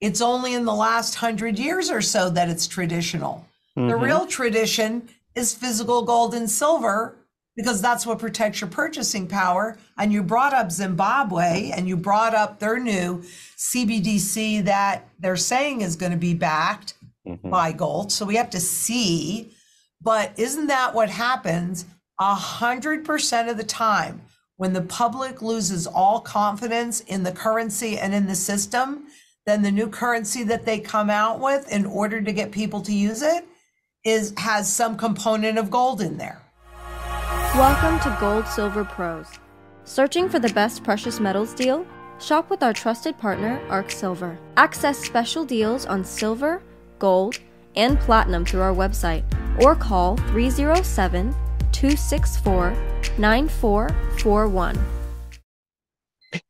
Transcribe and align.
It's 0.00 0.20
only 0.20 0.54
in 0.54 0.64
the 0.64 0.74
last 0.74 1.16
hundred 1.16 1.58
years 1.58 1.90
or 1.90 2.00
so 2.00 2.30
that 2.30 2.48
it's 2.48 2.66
traditional. 2.66 3.44
The 3.74 3.82
Mhm. 3.82 4.00
real 4.02 4.26
tradition 4.26 5.08
is 5.34 5.54
physical 5.54 6.02
gold 6.02 6.34
and 6.34 6.50
silver 6.50 7.16
because 7.56 7.80
that's 7.80 8.06
what 8.06 8.18
protects 8.18 8.60
your 8.60 8.70
purchasing 8.70 9.26
power. 9.26 9.76
And 9.96 10.12
you 10.12 10.22
brought 10.22 10.52
up 10.54 10.70
Zimbabwe 10.70 11.70
and 11.70 11.88
you 11.88 11.96
brought 11.96 12.34
up 12.34 12.58
their 12.60 12.78
new 12.78 13.24
CBDC 13.56 14.60
that 14.62 15.08
they're 15.18 15.36
saying 15.36 15.80
is 15.80 15.96
going 15.96 16.12
to 16.12 16.18
be 16.18 16.34
backed 16.34 16.94
Mhm. 17.26 17.50
by 17.50 17.72
gold. 17.72 18.12
So 18.12 18.24
we 18.24 18.36
have 18.36 18.50
to 18.50 18.60
see. 18.60 19.52
But 20.00 20.32
isn't 20.36 20.68
that 20.68 20.94
what 20.94 21.10
happens 21.10 21.84
a 22.20 22.34
hundred 22.34 23.04
percent 23.04 23.48
of 23.48 23.56
the 23.56 23.64
time 23.64 24.22
when 24.56 24.72
the 24.72 24.80
public 24.82 25.42
loses 25.42 25.86
all 25.88 26.20
confidence 26.20 27.00
in 27.00 27.24
the 27.24 27.32
currency 27.32 27.98
and 27.98 28.14
in 28.14 28.26
the 28.26 28.36
system? 28.36 29.07
Then 29.48 29.62
the 29.62 29.70
new 29.70 29.88
currency 29.88 30.42
that 30.42 30.66
they 30.66 30.78
come 30.78 31.08
out 31.08 31.40
with 31.40 31.72
in 31.72 31.86
order 31.86 32.20
to 32.20 32.32
get 32.34 32.52
people 32.52 32.82
to 32.82 32.92
use 32.92 33.22
it 33.22 33.46
is 34.04 34.34
has 34.36 34.70
some 34.70 34.94
component 34.94 35.56
of 35.56 35.70
gold 35.70 36.02
in 36.02 36.18
there. 36.18 36.42
Welcome 37.54 37.98
to 38.00 38.14
Gold 38.20 38.46
Silver 38.46 38.84
Pros. 38.84 39.26
Searching 39.84 40.28
for 40.28 40.38
the 40.38 40.50
best 40.50 40.84
precious 40.84 41.18
metals 41.18 41.54
deal? 41.54 41.86
Shop 42.20 42.50
with 42.50 42.62
our 42.62 42.74
trusted 42.74 43.16
partner, 43.16 43.58
Arc 43.70 43.90
Silver. 43.90 44.38
Access 44.58 44.98
special 44.98 45.46
deals 45.46 45.86
on 45.86 46.04
silver, 46.04 46.60
gold, 46.98 47.40
and 47.74 47.98
platinum 48.00 48.44
through 48.44 48.60
our 48.60 48.74
website 48.74 49.24
or 49.64 49.74
call 49.74 50.18
307 50.28 51.32
264 51.72 52.76
9441. 53.16 54.97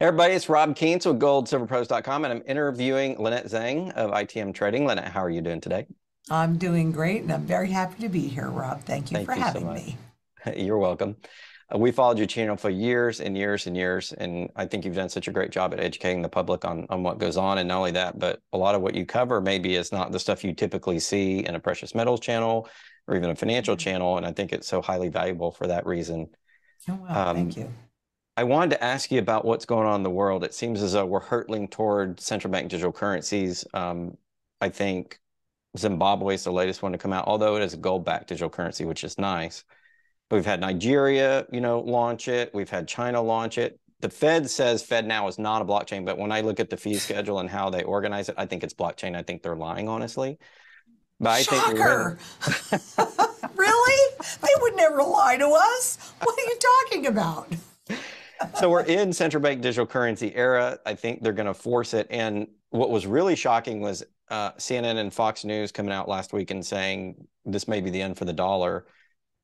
Everybody, 0.01 0.35
it's 0.35 0.49
Rob 0.49 0.75
Kientz 0.75 1.07
with 1.07 1.21
GoldSilverPros.com, 1.21 2.25
and 2.25 2.33
I'm 2.33 2.43
interviewing 2.47 3.17
Lynette 3.19 3.47
Zang 3.47 3.93
of 3.93 4.11
ITM 4.11 4.53
Trading. 4.53 4.85
Lynette, 4.87 5.13
how 5.13 5.23
are 5.23 5.31
you 5.31 5.41
doing 5.41 5.61
today? 5.61 5.87
I'm 6.31 6.59
doing 6.59 6.91
great 6.93 7.23
and 7.23 7.33
I'm 7.33 7.47
very 7.47 7.71
happy 7.71 8.03
to 8.03 8.09
be 8.09 8.27
here, 8.29 8.49
Rob. 8.51 8.83
Thank 8.83 9.11
you 9.11 9.17
Thank 9.19 9.29
for 9.29 9.35
you 9.37 9.41
having 9.41 9.67
much. 9.67 9.77
me. 9.77 9.97
You're 10.57 10.79
welcome. 10.79 11.17
Uh, 11.73 11.79
we 11.79 11.93
followed 11.93 12.19
your 12.19 12.27
channel 12.27 12.57
for 12.57 12.71
years 12.71 13.21
and 13.21 13.37
years 13.37 13.67
and 13.67 13.77
years, 13.77 14.13
and 14.13 14.51
I 14.57 14.67
think 14.67 14.85
you've 14.85 14.97
done 14.97 15.09
such 15.09 15.29
a 15.29 15.33
great 15.33 15.51
job 15.53 15.73
at 15.73 15.81
educating 15.81 16.23
the 16.23 16.29
public 16.29 16.65
on, 16.65 16.87
on 16.91 17.03
what 17.05 17.19
goes 17.19 17.37
on. 17.37 17.59
And 17.59 17.69
not 17.69 17.79
only 17.79 17.93
that, 17.93 18.19
but 18.19 18.41
a 18.53 18.59
lot 18.59 18.75
of 18.75 18.83
what 18.83 18.95
you 18.95 19.07
cover 19.07 19.41
maybe 19.41 19.77
is 19.77 19.93
not 19.93 20.11
the 20.13 20.19
stuff 20.19 20.43
you 20.45 20.55
typically 20.55 20.99
see 20.99 21.47
in 21.47 21.55
a 21.55 21.61
precious 21.61 21.95
metals 21.95 22.21
channel 22.21 22.69
or 23.07 23.17
even 23.17 23.31
a 23.31 23.37
financial 23.37 23.75
Mm-hmm. 23.77 23.79
channel. 23.91 24.17
And 24.17 24.27
I 24.27 24.33
think 24.33 24.53
it's 24.53 24.67
so 24.67 24.83
highly 24.83 25.09
valuable 25.09 25.53
for 25.53 25.69
that 25.69 25.87
reason. 25.87 26.29
Oh, 26.89 26.99
well, 27.03 27.17
Um, 27.29 27.37
thank 27.37 27.57
you. 27.57 27.73
I 28.39 28.45
wanted 28.45 28.71
to 28.77 28.85
ask 28.85 29.11
you 29.11 29.19
about 29.19 29.45
what's 29.45 29.65
going 29.65 29.89
on 29.89 29.97
in 29.97 30.03
the 30.05 30.11
world. 30.11 30.45
It 30.45 30.55
seems 30.55 30.81
as 30.81 30.93
though 30.93 31.05
we're 31.05 31.19
hurtling 31.19 31.67
toward 31.67 32.21
central 32.21 32.53
bank 32.53 32.71
digital 32.71 32.93
currencies. 32.93 33.65
Um, 33.75 34.17
I 34.61 34.69
think 34.69 35.19
Zimbabwe 35.77 36.35
is 36.35 36.45
the 36.45 36.53
latest 36.53 36.81
one 36.81 36.93
to 36.93 36.99
come 36.99 37.13
out, 37.13 37.27
although 37.27 37.57
it 37.57 37.65
is 37.65 37.75
a 37.75 37.79
gold-backed 37.79 38.29
digital 38.29 38.49
currency, 38.49 38.85
which 38.85 39.03
is 39.03 39.19
nice. 39.19 39.65
But 40.31 40.37
we've 40.37 40.47
had 40.47 40.61
Nigeria, 40.61 41.47
you 41.51 41.61
know, 41.61 41.81
launch 41.81 42.29
it. 42.29 42.55
We've 42.55 42.71
had 42.71 42.87
China 42.87 43.21
launch 43.21 43.59
it. 43.59 43.81
The 43.99 44.09
Fed 44.09 44.49
says 44.49 44.87
FedNow 44.87 45.29
is 45.29 45.41
not 45.41 45.61
a 45.61 45.65
blockchain, 45.65 46.07
but 46.07 46.17
when 46.17 46.31
I 46.31 46.43
look 46.43 46.61
at 46.61 46.71
the 46.71 46.77
fee 46.77 46.95
schedule 46.95 47.41
and 47.41 47.51
how 47.51 47.71
they 47.71 47.83
organize 47.83 48.29
it, 48.29 48.37
I 48.39 48.47
think 48.47 48.63
it's 48.63 48.73
blockchain. 48.73 49.17
I 49.17 49.25
think 49.25 49.43
they're 49.43 49.57
lying, 49.57 49.89
honestly. 49.89 50.39
But 51.19 51.31
I 51.31 51.43
think 51.43 51.77
we're 51.77 52.11
in- 52.13 52.19
really? 53.57 54.15
They 54.43 54.55
would 54.61 54.77
never 54.77 55.03
lie 55.03 55.39
to 55.39 55.49
us. 55.49 56.13
What 56.23 56.39
are 56.39 56.47
you 56.47 56.59
talking 56.85 57.07
about? 57.07 57.53
So 58.59 58.71
we're 58.71 58.83
in 58.83 59.13
central 59.13 59.43
bank 59.43 59.61
digital 59.61 59.87
currency 59.87 60.35
era. 60.35 60.79
I 60.87 60.95
think 60.95 61.23
they're 61.23 61.33
going 61.33 61.47
to 61.47 61.55
force 61.55 61.95
it. 61.95 62.07
And 62.11 62.49
what 62.71 62.91
was 62.91 63.07
really 63.07 63.37
shocking 63.37 63.81
was 63.81 64.05
uh, 64.31 64.53
CNN 64.53 64.97
and 64.99 65.13
Fox 65.13 65.45
News 65.45 65.73
coming 65.73 65.93
out 65.93 66.09
last 66.09 66.33
week 66.33 66.51
and 66.51 66.65
saying 66.65 67.27
this 67.45 67.67
may 67.67 67.81
be 67.81 67.91
the 67.91 68.03
end 68.03 68.19
for 68.19 68.25
the 68.25 68.33
dollar. 68.33 68.87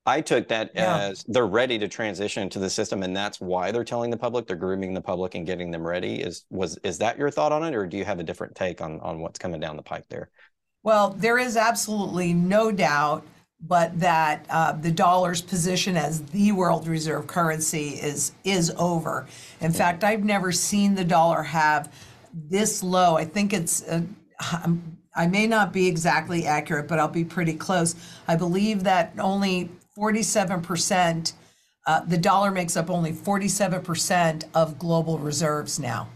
I 0.06 0.20
took 0.20 0.48
that 0.48 0.72
Yeah. 0.74 0.98
as 0.98 1.24
they're 1.26 1.46
ready 1.46 1.78
to 1.78 1.88
transition 1.88 2.50
to 2.50 2.58
the 2.58 2.68
system, 2.68 3.02
and 3.02 3.16
that's 3.16 3.40
why 3.40 3.72
they're 3.72 3.84
telling 3.84 4.10
the 4.10 4.18
public, 4.18 4.46
they're 4.46 4.56
grooming 4.56 4.92
the 4.92 5.00
public 5.00 5.34
and 5.34 5.46
getting 5.46 5.70
them 5.70 5.86
ready. 5.86 6.20
Is 6.20 6.44
was 6.50 6.76
is 6.84 6.98
that 6.98 7.16
your 7.16 7.30
thought 7.30 7.52
on 7.52 7.64
it, 7.64 7.74
or 7.74 7.86
do 7.86 7.96
you 7.96 8.04
have 8.04 8.18
a 8.20 8.22
different 8.22 8.54
take 8.54 8.82
on 8.82 9.00
on 9.00 9.20
what's 9.20 9.38
coming 9.38 9.60
down 9.60 9.76
the 9.76 9.82
pike 9.82 10.04
there? 10.10 10.28
Well, 10.82 11.14
there 11.16 11.38
is 11.38 11.56
absolutely 11.56 12.34
no 12.34 12.70
doubt 12.70 13.24
but 13.66 13.98
that 13.98 14.46
uh, 14.50 14.72
the 14.72 14.90
dollar's 14.90 15.40
position 15.40 15.96
as 15.96 16.22
the 16.26 16.52
world 16.52 16.86
reserve 16.86 17.26
currency 17.26 17.90
is 17.90 18.32
is 18.44 18.70
over. 18.78 19.26
In 19.60 19.72
fact, 19.72 20.04
I've 20.04 20.24
never 20.24 20.52
seen 20.52 20.94
the 20.94 21.04
dollar 21.04 21.42
have 21.42 21.92
this 22.32 22.82
low. 22.82 23.16
I 23.16 23.24
think 23.24 23.52
it's 23.52 23.82
uh, 23.88 24.02
I'm- 24.40 24.98
may 25.30 25.46
not 25.46 25.72
be 25.72 25.86
exactly 25.86 26.44
accurate, 26.46 26.88
but 26.88 26.98
I'll 26.98 27.08
be 27.08 27.24
pretty 27.24 27.54
close. 27.54 27.94
I 28.26 28.36
believe 28.36 28.82
that 28.84 29.12
only 29.18 29.70
47%, 29.96 31.32
uh, 31.86 32.00
the 32.00 32.18
dollar 32.18 32.50
makes 32.50 32.76
up 32.76 32.90
only 32.90 33.12
47% 33.12 34.44
of 34.54 34.78
global 34.78 35.18
reserves 35.18 35.78
now. 35.78 36.08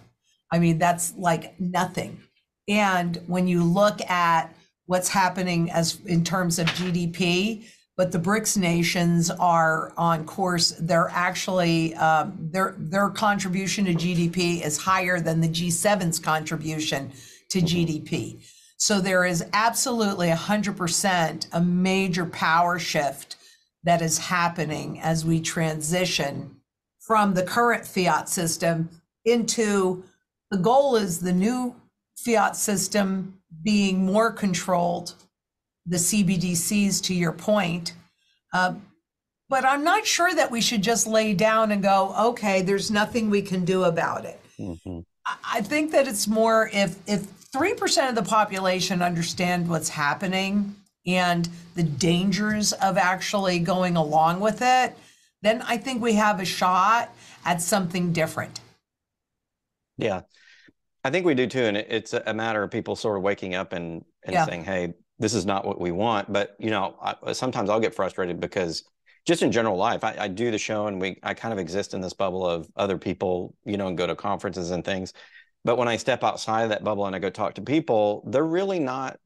I 0.51 0.59
mean, 0.59 0.79
that's 0.79 1.15
like 1.17 1.59
nothing. 1.61 2.21
And 2.69 3.23
when 3.27 3.47
you 3.47 3.63
look 3.63 4.01
at 4.11 4.53
what's 4.89 5.11
happening 5.11 5.71
as 5.71 6.01
in 6.07 6.25
terms 6.25 6.59
of 6.59 6.67
GDP, 6.69 7.67
but 7.97 8.11
the 8.11 8.19
BRICS 8.19 8.57
nations 8.57 9.31
are 9.31 9.93
on 9.99 10.25
course. 10.25 10.71
They're 10.81 11.11
actually 11.13 11.95
um, 11.97 12.37
their 12.41 12.75
their 12.79 13.11
contribution 13.11 13.85
to 13.85 13.93
GDP 13.93 14.65
is 14.65 14.79
higher 14.79 15.21
than 15.21 15.41
the 15.41 15.49
G7's 15.49 16.19
contribution 16.19 17.13
to 17.51 17.61
GDP. 17.61 18.43
So 18.79 19.01
there 19.01 19.27
is 19.27 19.45
absolutely 19.53 20.29
100% 20.29 21.49
a 21.53 21.61
major 21.61 22.25
power 22.25 22.79
shift 22.79 23.37
that 23.85 24.01
is 24.01 24.19
happening 24.19 25.01
as 25.01 25.25
we 25.25 25.41
transition 25.41 26.57
from 27.01 27.35
the 27.35 27.43
current 27.43 27.87
fiat 27.87 28.29
system 28.29 28.89
into 29.25 30.05
the 30.51 30.57
goal 30.57 30.97
is 30.97 31.21
the 31.21 31.33
new 31.33 31.77
fiat 32.17 32.57
system 32.57 33.38
being 33.63 34.05
more 34.05 34.31
controlled, 34.33 35.15
the 35.87 35.97
CBDCs 35.97 37.03
to 37.05 37.15
your 37.15 37.33
point. 37.33 37.95
Uh, 38.53 38.75
but 39.49 39.65
I'm 39.65 39.83
not 39.85 40.07
sure 40.07 40.35
that 40.35 40.51
we 40.51 40.61
should 40.61 40.83
just 40.83 41.07
lay 41.07 41.33
down 41.35 41.73
and 41.73 41.83
go, 41.83 42.15
okay, 42.19 42.61
there's 42.63 42.91
nothing 42.91 43.31
we 43.31 43.43
can 43.43 43.65
do 43.65 43.85
about 43.85 44.25
it. 44.25 44.41
Mhm. 44.59 45.05
I- 45.25 45.37
I 45.45 45.61
think 45.63 45.93
that 45.93 46.07
it's 46.09 46.27
more 46.27 46.71
if 46.73 46.97
if 47.07 47.23
three 47.53 47.75
percent 47.75 48.11
of 48.11 48.15
the 48.25 48.29
population 48.29 49.01
understand 49.03 49.69
what's 49.69 49.89
happening 49.91 50.77
and 51.07 51.49
the 51.75 51.83
dangers 51.83 52.73
of 52.75 52.99
actually 52.99 53.59
going 53.59 53.97
along 53.97 54.41
with 54.41 54.61
it, 54.61 54.97
then 55.41 55.63
I 55.63 55.79
think 55.79 56.03
we 56.03 56.15
have 56.15 56.41
a 56.41 56.45
shot 56.45 57.11
at 57.45 57.63
something 57.63 58.13
different. 58.13 58.61
Yeah, 59.97 60.23
I 61.09 61.11
think 61.11 61.25
we 61.25 61.35
do 61.35 61.47
too, 61.47 61.65
and 61.65 61.75
it's 61.75 62.13
a 62.13 62.35
matter 62.35 62.63
of 62.63 62.71
people 62.71 62.95
sort 62.95 63.17
of 63.17 63.23
waking 63.23 63.55
up 63.55 63.73
and 63.73 64.05
and 64.25 64.35
Yeah. 64.35 64.45
saying, 64.45 64.65
"Hey, 64.65 64.93
this 65.19 65.33
is 65.33 65.47
not 65.47 65.65
what 65.65 65.81
we 65.81 65.91
want." 65.91 66.31
But 66.31 66.55
you 66.59 66.69
know, 66.69 66.99
I, 67.01 67.15
uh, 67.23 67.33
sometimes 67.33 67.71
I'll 67.71 67.81
get 67.81 67.95
frustrated 67.95 68.41
because 68.41 68.85
just 69.25 69.43
in 69.43 69.51
general 69.51 69.79
life, 69.79 70.05
I, 70.05 70.15
I 70.19 70.29
do 70.29 70.51
the 70.51 70.59
show 70.59 70.87
and 70.87 71.01
we 71.01 71.19
I 71.23 71.33
kind 71.33 71.55
of 71.55 71.59
exist 71.59 71.95
in 71.95 72.03
this 72.03 72.13
bubble 72.13 72.47
of 72.47 72.69
other 72.77 72.99
people, 72.99 73.57
you 73.65 73.79
know, 73.79 73.87
and 73.89 73.97
go 73.97 74.07
to 74.07 74.15
conferences 74.15 74.71
and 74.71 74.85
things. 74.85 75.15
But 75.65 75.79
when 75.79 75.89
I 75.89 75.97
step 75.97 76.23
outside 76.23 76.65
of 76.65 76.69
that 76.69 76.85
bubble 76.85 77.07
and 77.07 77.17
I 77.17 77.21
go 77.21 77.31
talk 77.31 77.55
to 77.55 77.63
people, 77.63 78.23
they're 78.27 78.45
really 78.45 78.79
not 78.79 79.19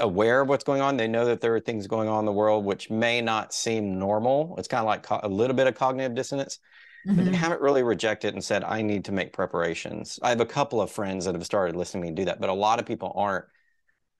aware 0.00 0.40
of 0.40 0.48
what's 0.48 0.64
going 0.64 0.80
on. 0.80 0.96
They 0.96 1.06
know 1.06 1.26
that 1.26 1.40
there 1.40 1.54
are 1.54 1.60
things 1.60 1.86
going 1.86 2.08
on 2.08 2.20
in 2.20 2.24
the 2.24 2.32
world 2.32 2.64
which 2.64 2.90
may 2.90 3.20
not 3.20 3.54
seem 3.54 4.00
normal. 4.00 4.56
It's 4.58 4.66
kind 4.66 4.80
of 4.80 4.86
like 4.86 5.04
co- 5.04 5.20
a 5.22 5.28
little 5.28 5.54
bit 5.54 5.68
of 5.68 5.76
cognitive 5.76 6.16
dissonance 6.16 6.58
but 7.06 7.24
they 7.24 7.30
Mhm. 7.30 7.34
haven't 7.34 7.60
really 7.60 7.82
rejected 7.82 8.34
and 8.34 8.42
said, 8.44 8.64
I 8.64 8.82
need 8.82 9.04
to 9.06 9.12
make 9.12 9.32
preparations. 9.32 10.18
I 10.22 10.30
have 10.30 10.40
a 10.40 10.46
couple 10.46 10.80
of 10.80 10.90
friends 10.90 11.24
that 11.24 11.34
have 11.34 11.44
started 11.46 11.76
listening 11.76 12.02
to 12.04 12.10
me 12.10 12.14
do 12.14 12.24
that, 12.26 12.40
but 12.40 12.50
a 12.50 12.54
lot 12.54 12.80
of 12.80 12.86
people 12.86 13.12
aren't. 13.14 13.44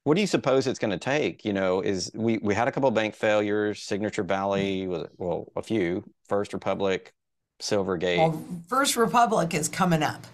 What 0.04 0.14
do 0.14 0.20
you 0.20 0.26
suppose 0.28 0.68
it's 0.68 0.78
going 0.78 0.92
to 0.92 0.98
take? 0.98 1.44
You 1.44 1.52
know, 1.52 1.80
is 1.80 2.12
we 2.14 2.38
we 2.38 2.54
had 2.54 2.68
a 2.68 2.72
couple 2.72 2.88
of 2.88 2.94
bank 2.94 3.14
failures, 3.16 3.82
Signature 3.82 4.22
Valley 4.22 4.86
was 4.86 5.08
well, 5.18 5.50
a 5.56 5.62
few, 5.62 6.04
First 6.28 6.52
Republic, 6.54 7.12
Silvergate. 7.60 8.18
Well, 8.18 8.42
First 8.68 8.96
Republic 8.96 9.52
is 9.54 9.68
coming 9.68 10.02
up. 10.04 10.24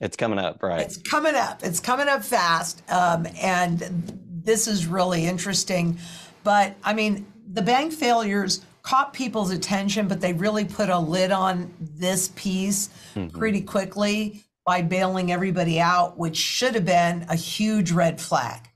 it's 0.00 0.16
coming 0.16 0.38
up, 0.40 0.62
right? 0.62 0.80
It's 0.80 0.96
coming 0.96 1.34
up. 1.36 1.62
It's 1.62 1.78
coming 1.78 2.08
up 2.08 2.24
fast. 2.24 2.82
Um, 2.90 3.28
and 3.40 4.18
this 4.42 4.66
is 4.66 4.86
really 4.86 5.26
interesting. 5.26 5.98
But 6.42 6.74
I 6.82 6.92
mean, 6.94 7.26
the 7.52 7.62
bank 7.62 7.92
failures 7.92 8.62
caught 8.82 9.12
people's 9.12 9.50
attention, 9.50 10.08
but 10.08 10.20
they 10.20 10.32
really 10.32 10.64
put 10.64 10.88
a 10.88 10.98
lid 10.98 11.30
on 11.32 11.72
this 11.80 12.28
piece 12.34 12.88
pretty 13.32 13.60
quickly 13.60 14.44
by 14.66 14.82
bailing 14.82 15.32
everybody 15.32 15.80
out, 15.80 16.18
which 16.18 16.36
should 16.36 16.74
have 16.74 16.84
been 16.84 17.24
a 17.28 17.34
huge 17.36 17.90
red 17.92 18.20
flag, 18.20 18.68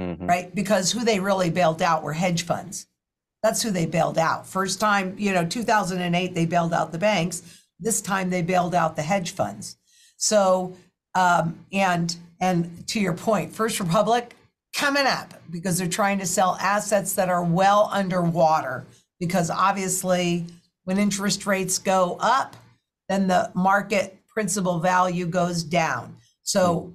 Mhm. 0.00 0.28
right? 0.28 0.54
Because 0.54 0.92
who 0.92 1.04
they 1.04 1.20
really 1.20 1.50
bailed 1.50 1.82
out 1.82 2.02
were 2.02 2.12
hedge 2.14 2.44
funds. 2.44 2.86
That's 3.42 3.62
who 3.62 3.70
they 3.70 3.86
bailed 3.86 4.18
out. 4.18 4.46
First 4.46 4.78
time, 4.80 5.16
you 5.18 5.32
know, 5.32 5.44
2008, 5.44 6.34
they 6.34 6.46
bailed 6.46 6.72
out 6.72 6.92
the 6.92 6.98
banks. 6.98 7.42
This 7.80 8.00
time 8.00 8.30
they 8.30 8.42
bailed 8.42 8.74
out 8.74 8.94
the 8.96 9.02
hedge 9.02 9.32
funds. 9.32 9.76
So 10.16 10.74
Um, 11.14 11.66
and 11.70 12.16
and 12.40 12.88
to 12.88 12.98
your 12.98 13.12
point, 13.12 13.54
First 13.54 13.78
Republic 13.80 14.34
coming 14.74 15.06
up 15.06 15.34
because 15.50 15.76
they're 15.76 15.86
trying 15.86 16.18
to 16.20 16.24
sell 16.26 16.56
assets 16.58 17.12
that 17.16 17.28
are 17.28 17.44
well 17.44 17.90
underwater. 17.92 18.86
Because 19.22 19.50
obviously, 19.50 20.44
when 20.82 20.98
interest 20.98 21.46
rates 21.46 21.78
go 21.78 22.16
up, 22.18 22.56
then 23.08 23.28
the 23.28 23.52
market 23.54 24.18
principal 24.26 24.80
value 24.80 25.26
goes 25.26 25.62
down. 25.62 26.16
So 26.42 26.92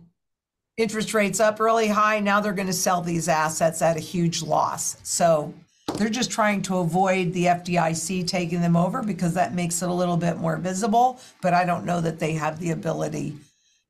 interest 0.76 1.14
rates 1.14 1.40
up 1.40 1.62
really 1.62 1.88
high. 1.88 2.20
Now 2.20 2.42
they're 2.42 2.52
going 2.52 2.68
to 2.68 2.74
sell 2.74 3.02
these 3.02 3.30
assets 3.30 3.82
at 3.82 3.96
a 3.96 4.02
huge 4.02 4.42
loss. 4.42 4.98
So 5.04 5.54
they're 5.96 6.10
just 6.10 6.30
trying 6.30 6.64
to 6.64 6.80
avoid 6.80 7.32
the 7.32 7.46
FDIC 7.46 8.28
taking 8.28 8.60
them 8.60 8.76
over 8.76 9.02
because 9.02 9.34
that 9.36 9.54
makes 9.54 9.82
it 9.82 9.88
a 9.88 9.94
little 9.94 10.18
bit 10.18 10.36
more 10.36 10.58
visible. 10.58 11.22
But 11.42 11.54
I 11.54 11.64
don't 11.64 11.86
know 11.86 12.02
that 12.02 12.20
they 12.20 12.34
have 12.34 12.60
the 12.60 12.72
ability 12.72 13.38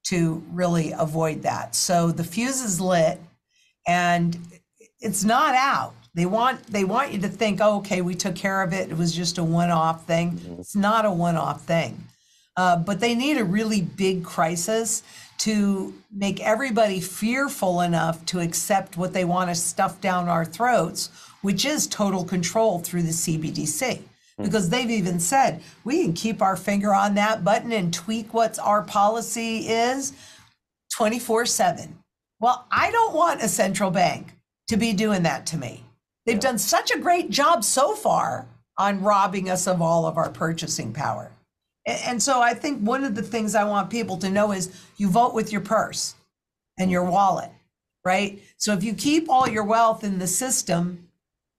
to 0.10 0.44
really 0.51 0.92
avoid 0.92 1.42
that. 1.42 1.74
So 1.74 2.12
the 2.12 2.24
fuse 2.24 2.62
is 2.62 2.80
lit 2.80 3.19
and 3.88 4.38
it's 5.00 5.24
not 5.24 5.56
out. 5.56 5.95
They 6.18 6.25
want 6.25 6.66
they 6.66 6.84
want 6.84 7.14
you 7.14 7.19
to 7.19 7.30
think, 7.30 7.60
oh, 7.62 7.78
okay, 7.78 8.02
we 8.02 8.16
took 8.16 8.36
care 8.36 8.64
of 8.64 8.74
it. 8.74 8.90
It 8.90 8.98
was 8.98 9.14
just 9.14 9.38
a 9.38 9.44
one-off 9.44 10.06
thing. 10.06 10.58
It's 10.60 10.75
not 10.75 11.06
a 11.06 11.12
one-off 11.12 11.62
thing. 11.62 12.06
Uh, 12.58 12.75
but 12.75 13.00
they 13.00 13.14
need 13.14 13.38
a 13.38 13.44
really 13.44 13.81
big 13.81 14.24
crisis 14.24 15.04
to 15.38 15.94
make 16.12 16.42
everybody 16.42 17.00
fearful 17.00 17.81
enough 17.81 18.25
to 18.25 18.40
accept 18.40 18.98
what 18.98 19.14
they 19.14 19.25
want 19.25 19.52
to 19.52 19.56
stuff 19.56 20.02
down 20.02 20.28
our 20.28 20.44
throats, 20.44 21.12
which 21.44 21.64
is 21.66 21.86
total 21.86 22.25
control 22.25 22.80
through 22.80 23.04
the 23.04 23.12
CBDC. 23.12 24.02
Because 24.42 24.72
they've 24.72 24.90
even 24.90 25.19
said 25.19 25.62
we 25.84 26.02
can 26.02 26.14
keep 26.14 26.42
our 26.42 26.56
finger 26.56 26.96
on 26.96 27.14
that 27.14 27.44
button 27.44 27.72
and 27.72 27.94
tweak 27.94 28.34
what 28.34 28.58
our 28.58 28.81
policy 28.81 29.68
is 29.68 30.14
24 30.96 31.46
7. 31.46 31.96
Well, 32.40 32.66
I 32.72 32.90
don't 32.90 33.14
want 33.14 33.44
a 33.44 33.48
central 33.48 33.92
bank 33.92 34.34
to 34.68 34.78
be 34.78 34.94
doing 34.94 35.22
that 35.22 35.46
to 35.48 35.58
me. 35.58 35.84
They've 36.27 36.39
done 36.39 36.57
such 36.57 36.91
a 36.91 37.00
great 37.00 37.29
job 37.29 37.63
so 37.63 37.95
far 37.95 38.47
on 38.77 39.01
robbing 39.01 39.50
us 39.50 39.65
of 39.65 39.81
all 39.81 40.06
of 40.06 40.18
our 40.18 40.29
purchasing 40.29 40.91
power. 40.91 41.31
A- 41.88 42.06
And 42.06 42.21
so 42.21 42.41
I 42.41 42.53
think 42.53 42.81
one 42.81 43.06
of 43.06 43.15
the 43.15 43.24
things 43.24 43.56
I 43.56 43.63
want 43.63 43.89
people 43.89 44.18
to 44.18 44.29
know 44.29 44.51
is 44.51 44.69
you 44.97 45.09
vote 45.09 45.33
with 45.33 45.53
your 45.53 45.62
purse 45.62 46.15
and 46.77 46.91
your 46.91 47.06
wallet, 47.06 47.50
right? 48.03 48.44
So 48.57 48.74
if 48.74 48.83
you 48.83 48.94
keep 48.94 49.29
all 49.29 49.47
your 49.47 49.63
wealth 49.63 50.03
in 50.03 50.19
the 50.19 50.27
system, 50.27 51.07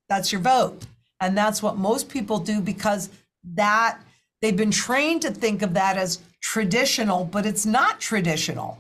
that's 0.09 0.31
your 0.32 0.43
vote. 0.43 0.87
And 1.19 1.37
that's 1.37 1.62
what 1.62 1.79
most 1.79 2.11
people 2.11 2.38
do 2.38 2.61
because 2.61 3.09
that 3.55 3.99
they've 4.43 4.56
been 4.56 4.71
trained 4.71 5.23
to 5.23 5.31
think 5.31 5.62
of 5.62 5.73
that 5.75 5.97
as 5.97 6.21
traditional, 6.43 7.25
but 7.25 7.47
it's 7.47 7.64
not 7.64 8.00
traditional. 8.00 8.79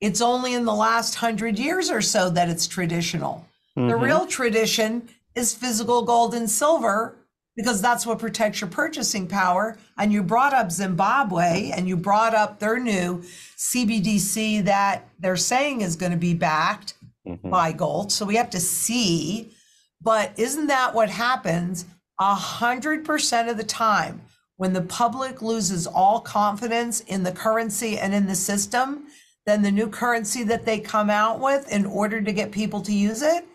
It's 0.00 0.20
only 0.20 0.54
in 0.54 0.64
the 0.64 0.74
last 0.74 1.16
hundred 1.16 1.58
years 1.58 1.90
or 1.90 2.00
so 2.00 2.30
that 2.30 2.48
it's 2.48 2.68
traditional. 2.68 3.44
The 3.74 3.82
mm-hmm. 3.82 4.04
real 4.04 4.26
tradition 4.26 5.08
is 5.34 5.54
physical 5.54 6.02
gold 6.02 6.34
and 6.34 6.48
silver 6.48 7.16
because 7.56 7.80
that's 7.80 8.04
what 8.04 8.18
protects 8.18 8.60
your 8.60 8.70
purchasing 8.70 9.26
power. 9.26 9.78
And 9.98 10.12
you 10.12 10.22
brought 10.22 10.52
up 10.52 10.72
Zimbabwe 10.72 11.70
and 11.74 11.88
you 11.88 11.96
brought 11.96 12.34
up 12.34 12.58
their 12.58 12.78
new 12.78 13.22
CBDC 13.56 14.64
that 14.64 15.08
they're 15.20 15.36
saying 15.36 15.80
is 15.80 15.96
going 15.96 16.12
to 16.12 16.18
be 16.18 16.34
backed 16.34 16.94
mm-hmm. 17.26 17.50
by 17.50 17.72
gold. 17.72 18.10
So 18.12 18.26
we 18.26 18.36
have 18.36 18.50
to 18.50 18.60
see. 18.60 19.52
But 20.00 20.32
isn't 20.36 20.66
that 20.66 20.94
what 20.94 21.10
happens 21.10 21.86
a 22.20 22.34
hundred 22.34 23.04
percent 23.04 23.48
of 23.48 23.56
the 23.56 23.64
time 23.64 24.20
when 24.56 24.72
the 24.72 24.82
public 24.82 25.42
loses 25.42 25.86
all 25.86 26.20
confidence 26.20 27.00
in 27.00 27.22
the 27.22 27.32
currency 27.32 27.98
and 27.98 28.12
in 28.12 28.26
the 28.26 28.34
system? 28.34 29.06
Then 29.46 29.62
the 29.62 29.70
new 29.70 29.88
currency 29.88 30.42
that 30.44 30.64
they 30.64 30.80
come 30.80 31.10
out 31.10 31.38
with 31.38 31.70
in 31.70 31.86
order 31.86 32.20
to 32.20 32.32
get 32.32 32.50
people 32.50 32.80
to 32.80 32.92
use 32.92 33.22
it 33.22 33.46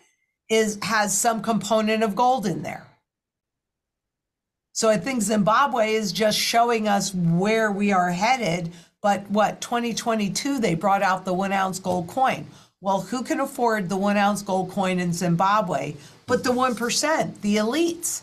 is 0.50 0.80
has 0.82 1.18
some 1.18 1.42
component 1.42 2.04
of 2.04 2.16
gold 2.16 2.46
in 2.46 2.64
there. 2.64 2.88
So 4.74 4.90
I 4.90 4.98
think 4.98 5.22
Zimbabwe 5.22 5.94
is 5.94 6.12
just 6.12 6.40
showing 6.40 6.88
us 6.88 7.14
where 7.14 7.72
we 7.72 7.92
are 7.92 8.12
headed. 8.12 8.72
But 9.02 9.30
what 9.30 9.62
2022 9.62 10.60
they 10.60 10.76
brought 10.76 11.02
out 11.04 11.26
the 11.26 11.34
one 11.34 11.54
ounce 11.54 11.80
gold 11.80 12.08
coin. 12.08 12.48
Well, 12.82 13.02
who 13.02 13.24
can 13.24 13.40
afford 13.40 13.90
the 13.90 13.98
one 13.98 14.18
ounce 14.18 14.42
gold 14.42 14.72
coin 14.72 15.00
in 15.00 15.14
Zimbabwe? 15.14 15.96
But 16.26 16.44
the 16.44 16.52
one 16.52 16.76
percent, 16.76 17.42
the 17.42 17.58
elites, 17.58 18.22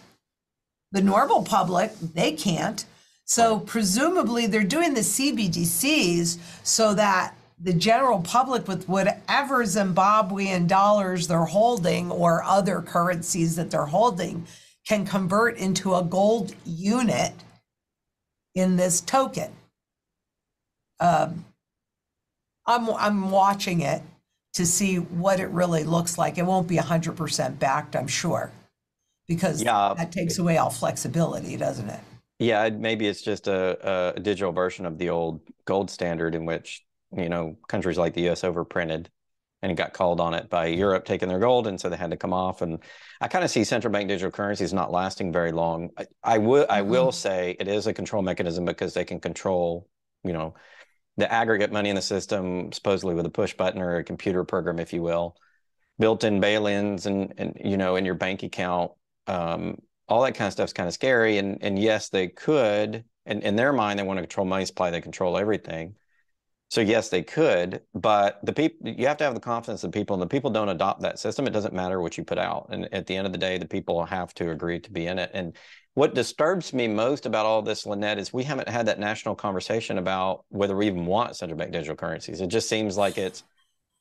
the 0.93 1.02
normal 1.02 1.43
public, 1.43 1.93
they 2.00 2.32
can't. 2.32 2.84
So 3.25 3.58
presumably 3.58 4.46
they're 4.46 4.64
doing 4.64 4.94
the 4.94 5.00
CBDCs 5.00 6.38
so 6.62 6.94
that 6.94 7.34
the 7.58 7.73
general 7.73 8.20
public 8.20 8.69
with 8.69 8.88
whatever 8.88 9.64
Zimbabwean 9.64 10.67
dollars 10.67 11.26
they're 11.26 11.44
holding 11.47 12.11
or 12.11 12.43
other 12.43 12.82
currencies 12.82 13.56
that 13.56 13.70
they're 13.70 13.87
holding 13.87 14.47
can 14.87 15.06
convert 15.06 15.56
into 15.56 15.94
a 15.94 16.03
gold 16.03 16.55
unit 16.64 17.32
in 18.55 18.76
this 18.76 19.00
token. 19.00 19.50
Um, 21.00 21.44
I'm 22.67 22.88
I'm 22.91 23.31
watching 23.31 23.81
it 23.81 24.02
to 24.55 24.64
see 24.67 24.97
what 24.97 25.41
it 25.41 25.49
really 25.49 25.85
looks 25.85 26.17
like. 26.17 26.38
It 26.38 26.47
won't 26.47 26.67
be 26.69 26.76
100% 26.79 27.59
backed, 27.59 27.94
I'm 27.94 28.06
sure, 28.06 28.50
because 29.29 29.62
Yeah. 29.62 29.93
that 29.97 30.12
takes 30.12 30.38
away 30.38 30.56
all 30.56 30.70
flexibility, 30.70 31.56
doesn't 31.59 31.91
it? 31.91 32.00
Yeah, 32.38 32.69
maybe 32.70 33.06
it's 33.06 33.20
just 33.23 33.49
a, 33.49 34.14
a 34.17 34.20
digital 34.20 34.52
version 34.52 34.87
of 34.87 34.97
the 34.99 35.11
old 35.11 35.41
gold 35.67 35.91
standard 35.91 36.35
in 36.35 36.47
which, 36.47 36.86
you 37.17 37.29
know, 37.29 37.57
countries 37.69 37.99
like 37.99 38.15
the 38.15 38.29
US 38.31 38.43
overprinted 38.43 39.07
and 39.63 39.77
got 39.77 39.93
called 39.95 40.21
on 40.21 40.35
it 40.35 40.51
by 40.51 40.67
Europe 40.67 41.05
taking 41.05 41.29
their 41.29 41.39
gold, 41.39 41.67
and 41.67 41.81
so 41.81 41.89
they 41.89 41.97
had 41.97 42.11
to 42.11 42.17
come 42.17 42.33
off. 42.33 42.63
And 42.63 42.79
I 43.21 43.29
kind 43.29 43.45
of 43.45 43.51
see 43.51 43.65
central 43.65 43.93
bank 43.93 44.09
digital 44.09 44.31
currencies 44.31 44.73
not 44.73 44.93
lasting 44.93 45.33
very 45.33 45.53
long. 45.53 45.91
I, 45.97 46.07
I 46.23 46.39
will 46.39 46.67
I 46.69 46.83
will 46.83 47.13
say 47.13 47.57
it 47.59 47.69
is 47.69 47.87
a 47.87 47.95
control 47.95 48.23
mechanism 48.23 48.65
because 48.65 48.95
they 48.95 49.05
can 49.05 49.21
control, 49.21 49.89
you 50.25 50.33
know, 50.33 50.55
the 51.17 51.31
aggregate 51.33 51.73
money 51.73 51.89
in 51.89 51.97
the 51.97 52.03
system, 52.03 52.73
supposedly 52.73 53.15
with 53.15 53.27
a 53.27 53.31
push 53.31 53.55
button 53.55 53.81
or 53.81 53.97
a 53.97 54.05
computer 54.05 54.45
program, 54.45 54.79
if 54.79 54.93
you 54.93 55.03
will, 55.03 55.37
built-in 55.99 56.41
bail-ins 56.41 57.07
and 57.07 57.35
and 57.39 57.59
you 57.65 57.77
know 57.77 57.97
in 57.97 58.05
your 58.05 58.15
bank 58.15 58.43
account. 58.43 58.93
Um, 59.27 59.79
all 60.09 60.23
that 60.23 60.33
kind 60.33 60.47
of 60.47 60.53
stuff's 60.53 60.73
kind 60.73 60.87
of 60.87 60.95
scary. 60.95 61.39
And 61.39 61.59
and 61.62 61.79
yes, 61.79 62.11
they 62.11 62.29
could. 62.29 63.05
And 63.25 63.43
in 63.43 63.57
their 63.57 63.73
mind, 63.73 63.99
they 63.99 64.05
want 64.05 64.19
to 64.19 64.23
control 64.23 64.47
money 64.47 64.67
supply. 64.67 64.91
They 64.91 65.01
control 65.01 65.37
everything. 65.37 65.97
So 66.69 66.81
yes, 66.81 67.09
they 67.09 67.23
could. 67.23 67.83
But 67.95 68.41
the 68.45 68.53
people, 68.53 68.89
you 68.89 69.07
have 69.07 69.17
to 69.19 69.25
have 69.25 69.35
the 69.35 69.41
confidence 69.41 69.85
of 69.85 69.93
people, 69.93 70.15
and 70.15 70.23
the 70.23 70.27
people 70.27 70.51
don't 70.51 70.69
adopt 70.69 71.01
that 71.03 71.19
system. 71.19 71.47
It 71.47 71.52
doesn't 71.52 71.75
matter 71.75 72.00
what 72.00 72.19
you 72.19 72.25
put 72.25 72.38
out. 72.38 72.69
And 72.71 72.93
at 72.93 73.07
the 73.07 73.17
end 73.17 73.26
of 73.26 73.33
the 73.33 73.38
day, 73.38 73.57
the 73.59 73.69
people 73.69 74.05
have 74.05 74.35
to 74.35 74.50
agree 74.50 74.81
to 74.81 74.90
be 74.90 75.07
in 75.07 75.19
it. 75.19 75.31
And 75.33 75.57
what 75.95 76.14
disturbs 76.14 76.75
me 76.75 76.88
most 76.88 77.25
about 77.25 77.47
all 77.47 77.62
this, 77.62 77.87
Lynette, 77.87 78.19
is 78.19 78.33
we 78.33 78.45
haven't 78.45 78.69
had 78.69 78.87
that 78.87 78.99
national 78.99 79.37
conversation 79.37 79.97
about 79.99 80.45
whether 80.49 80.76
we 80.76 80.88
even 80.88 81.07
want 81.07 81.37
central 81.37 81.57
bank 81.57 81.73
digital 81.73 81.97
currencies. 81.97 82.40
It 82.40 82.49
just 82.49 82.69
seems 82.69 82.97
like 82.97 83.17
it's 83.17 83.45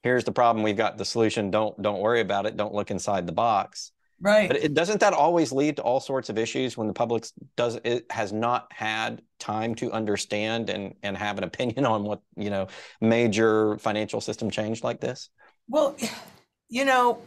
here's 0.03 0.23
the 0.23 0.31
problem, 0.31 0.63
we've 0.63 0.75
got 0.75 0.97
the 0.97 1.05
solution. 1.05 1.51
Don't 1.51 1.79
don't 1.81 1.99
worry 1.99 2.21
about 2.21 2.45
it. 2.45 2.57
Don't 2.57 2.73
look 2.73 2.91
inside 2.91 3.27
the 3.27 3.31
box. 3.31 3.91
Right. 4.21 4.47
But 4.47 4.57
it 4.57 4.73
doesn't 4.73 5.01
that 5.01 5.13
always 5.13 5.51
lead 5.51 5.75
to 5.77 5.81
all 5.83 5.99
sorts 5.99 6.29
of 6.29 6.37
issues 6.37 6.77
when 6.77 6.87
the 6.87 6.93
public 6.93 7.25
does 7.57 7.79
it 7.83 8.05
has 8.09 8.31
not 8.31 8.71
had 8.71 9.21
time 9.39 9.75
to 9.75 9.91
understand 9.91 10.69
and 10.69 10.95
and 11.03 11.17
have 11.17 11.37
an 11.37 11.43
opinion 11.43 11.85
on 11.85 12.03
what 12.03 12.21
you 12.37 12.49
know 12.49 12.67
major 13.01 13.77
financial 13.77 14.21
system 14.21 14.49
change 14.49 14.83
like 14.83 15.01
this. 15.01 15.29
Well, 15.67 15.97
you 16.69 16.85
know, 16.85 17.19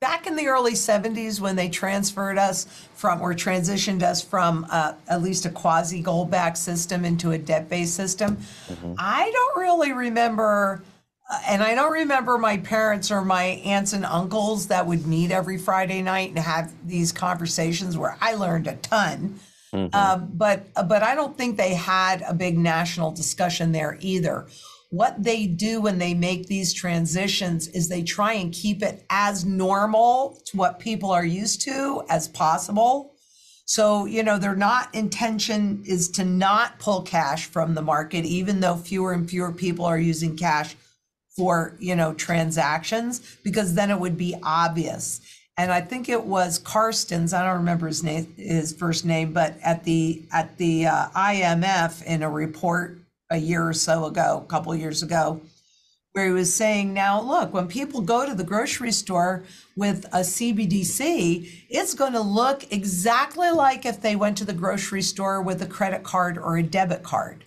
back 0.00 0.26
in 0.26 0.36
the 0.36 0.46
early 0.46 0.72
70s 0.72 1.40
when 1.40 1.56
they 1.56 1.68
transferred 1.68 2.38
us 2.38 2.64
from 2.94 3.20
or 3.20 3.34
transitioned 3.34 4.02
us 4.02 4.22
from 4.22 4.66
uh, 4.70 4.94
at 5.08 5.22
least 5.22 5.46
a 5.46 5.50
quasi 5.50 6.00
gold 6.00 6.30
backed 6.30 6.58
system 6.58 7.04
into 7.04 7.32
a 7.32 7.38
debt 7.38 7.68
based 7.68 7.94
system, 7.94 8.38
I 8.98 9.30
don't 9.30 9.60
really 9.60 9.92
remember. 9.92 10.82
Uh, 11.30 11.40
And 11.48 11.62
I 11.62 11.74
don't 11.74 11.92
remember 11.92 12.38
my 12.38 12.58
parents 12.58 13.10
or 13.10 13.24
my 13.24 13.44
aunts 13.64 13.92
and 13.92 14.04
uncles 14.04 14.68
that 14.68 14.86
would 14.86 15.06
meet 15.06 15.30
every 15.30 15.58
Friday 15.58 16.02
night 16.02 16.30
and 16.30 16.38
have 16.38 16.72
these 16.86 17.12
conversations 17.12 17.96
where 17.96 18.16
I 18.20 18.34
learned 18.34 18.66
a 18.66 18.76
ton. 18.76 19.38
Um, 19.92 20.30
but 20.32 20.66
but 20.88 21.02
I 21.02 21.14
don't 21.14 21.36
think 21.36 21.56
they 21.58 21.74
had 21.74 22.22
a 22.22 22.32
big 22.32 22.56
national 22.56 23.10
discussion 23.12 23.72
there 23.72 23.98
either. 24.00 24.46
What 24.90 25.22
they 25.22 25.46
do 25.46 25.82
when 25.82 25.98
they 25.98 26.14
make 26.14 26.46
these 26.46 26.72
transitions 26.72 27.68
is 27.68 27.88
they 27.88 28.02
try 28.02 28.32
and 28.32 28.50
keep 28.50 28.82
it 28.82 29.04
as 29.10 29.44
normal 29.44 30.40
to 30.46 30.56
what 30.56 30.78
people 30.78 31.10
are 31.10 31.26
used 31.26 31.60
to 31.62 32.02
as 32.08 32.28
possible. 32.28 33.12
So, 33.66 34.06
you 34.06 34.22
know, 34.22 34.38
their 34.38 34.56
not 34.56 34.94
intention 34.94 35.82
is 35.84 36.08
to 36.12 36.24
not 36.24 36.78
pull 36.78 37.02
cash 37.02 37.44
from 37.44 37.74
the 37.74 37.82
market, 37.82 38.24
even 38.24 38.60
though 38.60 38.76
fewer 38.76 39.12
and 39.12 39.28
fewer 39.28 39.52
people 39.52 39.84
are 39.84 39.98
using 39.98 40.34
cash 40.38 40.74
for, 41.38 41.76
you 41.78 41.94
know, 41.94 42.12
transactions, 42.14 43.36
because 43.44 43.74
then 43.74 43.90
it 43.90 44.00
would 44.00 44.18
be 44.18 44.34
obvious. 44.42 45.20
And 45.56 45.72
I 45.72 45.80
think 45.80 46.08
it 46.08 46.24
was 46.24 46.58
Carstens, 46.58 47.32
I 47.32 47.44
don't 47.44 47.58
remember 47.58 47.86
his 47.86 48.02
name, 48.02 48.34
his 48.36 48.72
first 48.72 49.04
name, 49.04 49.32
but 49.32 49.54
at 49.62 49.84
the, 49.84 50.24
at 50.32 50.58
the 50.58 50.86
uh, 50.86 51.08
IMF 51.10 52.04
in 52.04 52.22
a 52.22 52.30
report 52.30 52.98
a 53.30 53.38
year 53.38 53.66
or 53.66 53.72
so 53.72 54.04
ago, 54.06 54.42
a 54.44 54.50
couple 54.50 54.72
of 54.72 54.80
years 54.80 55.02
ago, 55.02 55.40
where 56.12 56.26
he 56.26 56.32
was 56.32 56.52
saying, 56.52 56.92
now 56.92 57.20
look, 57.20 57.52
when 57.52 57.68
people 57.68 58.00
go 58.00 58.26
to 58.26 58.34
the 58.34 58.44
grocery 58.44 58.90
store 58.90 59.44
with 59.76 60.04
a 60.06 60.20
CBDC, 60.20 61.66
it's 61.70 61.94
going 61.94 62.14
to 62.14 62.20
look 62.20 62.72
exactly 62.72 63.50
like 63.50 63.86
if 63.86 64.00
they 64.00 64.16
went 64.16 64.36
to 64.38 64.44
the 64.44 64.52
grocery 64.52 65.02
store 65.02 65.40
with 65.40 65.62
a 65.62 65.66
credit 65.66 66.02
card 66.02 66.36
or 66.36 66.56
a 66.56 66.62
debit 66.62 67.04
card. 67.04 67.44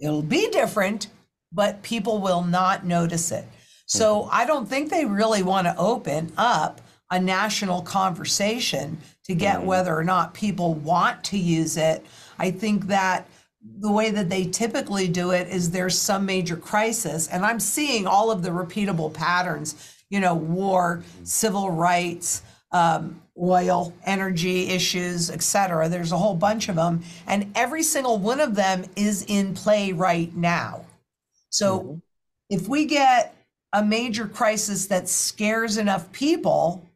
It'll 0.00 0.22
be 0.22 0.48
different, 0.50 1.08
but 1.52 1.82
people 1.82 2.18
will 2.18 2.42
not 2.42 2.84
notice 2.84 3.30
it. 3.32 3.44
So 3.86 4.22
mm-hmm. 4.22 4.30
I 4.32 4.44
don't 4.44 4.68
think 4.68 4.90
they 4.90 5.04
really 5.04 5.42
want 5.42 5.66
to 5.66 5.76
open 5.76 6.32
up 6.36 6.80
a 7.10 7.18
national 7.18 7.82
conversation 7.82 8.98
to 9.24 9.34
get 9.34 9.58
mm-hmm. 9.58 9.66
whether 9.66 9.96
or 9.96 10.04
not 10.04 10.34
people 10.34 10.74
want 10.74 11.24
to 11.24 11.38
use 11.38 11.76
it. 11.76 12.04
I 12.38 12.50
think 12.50 12.86
that 12.88 13.26
the 13.80 13.90
way 13.90 14.10
that 14.10 14.28
they 14.28 14.44
typically 14.44 15.08
do 15.08 15.30
it 15.30 15.48
is 15.48 15.70
there's 15.70 15.98
some 15.98 16.24
major 16.24 16.56
crisis, 16.56 17.28
and 17.28 17.44
I'm 17.44 17.60
seeing 17.60 18.06
all 18.06 18.30
of 18.30 18.42
the 18.42 18.50
repeatable 18.50 19.12
patterns, 19.12 19.94
you 20.10 20.20
know, 20.20 20.34
war, 20.34 21.02
mm-hmm. 21.02 21.24
civil 21.24 21.70
rights, 21.70 22.42
um, 22.72 23.20
oil, 23.40 23.94
energy 24.04 24.68
issues, 24.68 25.30
et 25.30 25.42
cetera. 25.42 25.88
There's 25.88 26.12
a 26.12 26.18
whole 26.18 26.34
bunch 26.34 26.68
of 26.68 26.76
them, 26.76 27.02
and 27.26 27.50
every 27.54 27.82
single 27.82 28.18
one 28.18 28.40
of 28.40 28.54
them 28.54 28.84
is 28.96 29.24
in 29.28 29.54
play 29.54 29.92
right 29.92 30.34
now. 30.36 30.84
So 31.50 32.00
if 32.50 32.68
we 32.68 32.84
get 32.84 33.34
a 33.72 33.84
major 33.84 34.26
crisis 34.26 34.86
that 34.86 35.08
scares 35.08 35.76
enough 35.76 36.10
people, 36.12 36.86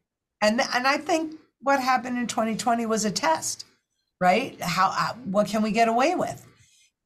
and 0.41 0.61
and 0.61 0.87
I 0.87 0.97
think 0.97 1.37
what 1.61 1.81
happened 1.81 2.19
in 2.19 2.27
2020 2.27 2.87
was 2.87 3.05
a 3.05 3.11
test, 3.11 3.65
right? 4.21 4.61
How 4.61 4.93
uh, 4.97 5.15
what 5.25 5.47
can 5.47 5.63
we 5.63 5.71
get 5.71 5.89
away 5.89 6.15
with? 6.15 6.47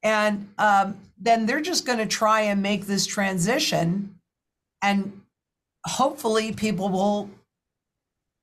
And 0.03 0.49
um, 0.57 0.97
then 1.19 1.45
they're 1.45 1.61
just 1.61 1.85
going 1.85 1.99
to 1.99 2.05
try 2.05 2.41
and 2.41 2.61
make 2.61 2.85
this 2.85 3.05
transition, 3.05 4.19
and 4.81 5.21
hopefully 5.85 6.53
people 6.53 6.89
will 6.89 7.29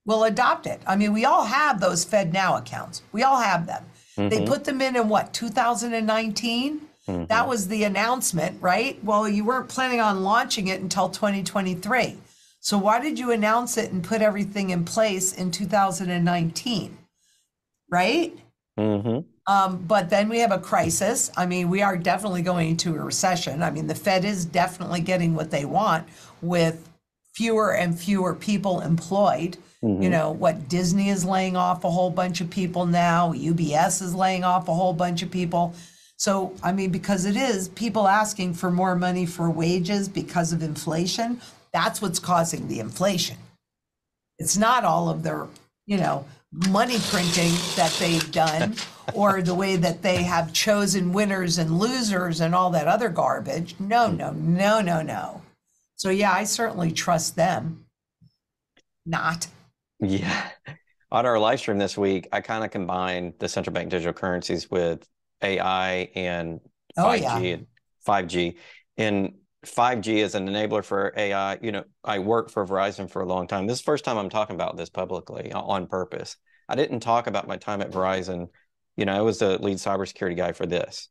will 0.06 0.24
adopt 0.24 0.66
it. 0.66 0.82
I 0.86 0.96
mean, 0.96 1.12
we 1.12 1.24
all 1.24 1.44
have 1.44 1.80
those 1.80 2.04
FedNow 2.04 2.58
accounts. 2.58 3.02
We 3.12 3.22
all 3.22 3.40
have 3.40 3.66
them. 3.66 3.84
They 4.16 4.44
put 4.46 4.64
them 4.64 4.80
in 4.80 4.96
in 4.96 5.08
what 5.08 5.32
2019. 5.32 6.80
That 7.06 7.48
was 7.48 7.68
the 7.68 7.84
announcement, 7.84 8.62
right? 8.62 9.02
Well, 9.04 9.28
you 9.28 9.44
weren't 9.44 9.68
planning 9.68 10.00
on 10.00 10.22
launching 10.22 10.68
it 10.68 10.80
until 10.80 11.08
2023. 11.08 12.18
So 12.60 12.78
why 12.78 13.00
did 13.00 13.18
you 13.18 13.30
announce 13.32 13.76
it 13.76 13.92
and 13.92 14.02
put 14.02 14.22
everything 14.22 14.70
in 14.70 14.84
place 14.84 15.32
in 15.32 15.50
2019? 15.50 16.98
Right? 17.90 18.36
hmm 18.78 19.20
Um, 19.46 19.84
but 19.86 20.10
then 20.10 20.28
we 20.30 20.38
have 20.40 20.52
a 20.52 20.58
crisis. 20.58 21.30
I 21.36 21.46
mean, 21.46 21.68
we 21.68 21.82
are 21.82 21.96
definitely 21.98 22.42
going 22.42 22.70
into 22.70 22.94
a 22.96 22.98
recession. 22.98 23.62
I 23.62 23.70
mean, 23.70 23.86
the 23.86 23.94
Fed 23.94 24.24
is 24.24 24.46
definitely 24.46 25.00
getting 25.02 25.34
what 25.34 25.50
they 25.50 25.64
want 25.66 26.08
with 26.40 26.88
fewer 27.34 27.74
and 27.74 27.98
fewer 27.98 28.34
people 28.34 28.80
employed. 28.80 29.58
You 30.02 30.08
know, 30.10 30.30
what 30.30 30.68
Disney 30.68 31.10
is 31.10 31.24
laying 31.26 31.56
off 31.56 31.84
a 31.84 31.90
whole 31.90 32.10
bunch 32.10 32.40
of 32.40 32.48
people 32.50 32.86
now, 32.86 33.32
UBS 33.34 34.00
is 34.00 34.14
laying 34.14 34.42
off 34.44 34.68
a 34.68 34.74
whole 34.74 34.94
bunch 34.94 35.22
of 35.22 35.30
people. 35.30 35.74
So, 36.16 36.54
I 36.62 36.72
mean, 36.72 36.90
because 36.90 37.24
it 37.24 37.36
is 37.36 37.68
people 37.70 38.06
asking 38.06 38.54
for 38.54 38.70
more 38.70 38.94
money 38.94 39.26
for 39.26 39.50
wages 39.50 40.08
because 40.08 40.52
of 40.52 40.62
inflation, 40.62 41.40
that's 41.72 42.00
what's 42.00 42.20
causing 42.20 42.68
the 42.68 42.80
inflation. 42.80 43.36
It's 44.38 44.56
not 44.56 44.84
all 44.84 45.08
of 45.08 45.22
their, 45.22 45.46
you 45.86 45.96
know, 45.96 46.24
money 46.70 46.98
printing 47.10 47.52
that 47.76 47.94
they've 47.98 48.30
done 48.30 48.76
or 49.14 49.42
the 49.42 49.54
way 49.54 49.76
that 49.76 50.02
they 50.02 50.22
have 50.22 50.52
chosen 50.52 51.12
winners 51.12 51.58
and 51.58 51.78
losers 51.78 52.40
and 52.40 52.54
all 52.54 52.70
that 52.70 52.86
other 52.86 53.08
garbage. 53.08 53.74
No, 53.78 54.08
hmm. 54.08 54.16
no, 54.16 54.30
no, 54.32 54.80
no, 54.80 55.02
no. 55.02 55.42
So, 55.96 56.10
yeah, 56.10 56.32
I 56.32 56.44
certainly 56.44 56.92
trust 56.92 57.36
them. 57.36 57.86
Not. 59.06 59.48
Yeah. 60.00 60.48
On 61.10 61.26
our 61.26 61.38
live 61.38 61.60
stream 61.60 61.78
this 61.78 61.96
week, 61.96 62.28
I 62.32 62.40
kind 62.40 62.64
of 62.64 62.70
combined 62.70 63.34
the 63.38 63.48
central 63.48 63.74
bank 63.74 63.90
digital 63.90 64.12
currencies 64.12 64.70
with 64.70 65.06
AI 65.44 66.10
and 66.14 66.60
Oh, 66.96 67.04
5G 67.04 67.22
yeah. 67.22 67.38
and 67.54 67.66
5G. 68.06 68.56
And 68.96 69.34
5G 69.64 70.18
is 70.18 70.34
an 70.34 70.48
enabler 70.48 70.84
for 70.84 71.12
AI. 71.16 71.58
You 71.62 71.72
know, 71.72 71.84
I 72.04 72.18
worked 72.20 72.50
for 72.50 72.66
Verizon 72.66 73.10
for 73.10 73.22
a 73.22 73.26
long 73.26 73.46
time. 73.46 73.66
This 73.66 73.78
is 73.78 73.82
the 73.82 73.86
first 73.86 74.04
time 74.04 74.18
I'm 74.18 74.30
talking 74.30 74.54
about 74.56 74.76
this 74.76 74.90
publicly 74.90 75.52
on 75.52 75.86
purpose. 75.86 76.36
I 76.68 76.76
didn't 76.76 77.00
talk 77.00 77.26
about 77.26 77.48
my 77.48 77.56
time 77.56 77.80
at 77.82 77.90
Verizon. 77.90 78.48
You 78.96 79.04
know, 79.06 79.12
I 79.16 79.22
was 79.22 79.38
the 79.38 79.62
lead 79.62 79.78
cybersecurity 79.78 80.36
guy 80.36 80.52
for 80.52 80.66
this. 80.66 81.08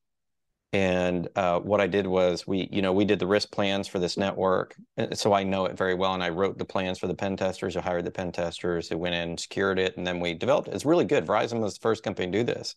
And 0.72 1.28
uh, 1.36 1.60
what 1.60 1.82
I 1.82 1.88
did 1.88 2.08
was 2.08 2.48
we, 2.48 2.68
you 2.72 2.82
know, 2.82 2.94
we 2.94 3.06
did 3.06 3.20
the 3.20 3.28
risk 3.28 3.52
plans 3.52 3.88
for 3.88 4.00
this 4.00 4.18
network. 4.18 4.76
So 5.14 5.32
I 5.32 5.44
know 5.44 5.66
it 5.66 5.78
very 5.78 5.94
well. 5.94 6.16
And 6.16 6.24
I 6.24 6.30
wrote 6.30 6.58
the 6.58 6.66
plans 6.66 6.98
for 6.98 7.06
the 7.06 7.14
pen 7.14 7.38
testers 7.38 7.76
who 7.76 7.82
hired 7.82 8.06
the 8.06 8.12
pen 8.12 8.32
testers 8.32 8.90
who 8.90 8.98
went 8.98 9.14
in 9.14 9.30
and 9.30 9.40
secured 9.40 9.78
it. 9.78 9.98
And 9.98 10.08
then 10.08 10.20
we 10.20 10.34
developed 10.34 10.68
it. 10.70 10.74
It's 10.74 10.86
really 10.86 11.06
good. 11.06 11.28
Verizon 11.28 11.60
was 11.60 11.76
the 11.76 11.82
first 11.82 12.04
company 12.04 12.32
to 12.32 12.38
do 12.40 12.44
this. 12.44 12.76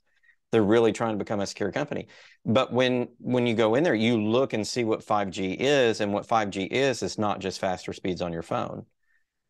They're 0.56 0.62
really 0.62 0.90
trying 0.90 1.12
to 1.12 1.18
become 1.18 1.40
a 1.40 1.46
secure 1.46 1.70
company. 1.70 2.06
But 2.46 2.72
when 2.72 3.08
when 3.18 3.46
you 3.46 3.54
go 3.54 3.75
in 3.75 3.84
there, 3.84 3.94
you 3.94 4.18
look 4.18 4.54
and 4.54 4.66
see 4.66 4.84
what 4.84 5.04
5G 5.04 5.54
is. 5.60 6.00
And 6.00 6.14
what 6.14 6.26
5G 6.26 6.68
is, 6.70 7.02
is 7.02 7.18
not 7.18 7.40
just 7.40 7.60
faster 7.60 7.92
speeds 7.92 8.22
on 8.22 8.32
your 8.32 8.40
phone. 8.40 8.86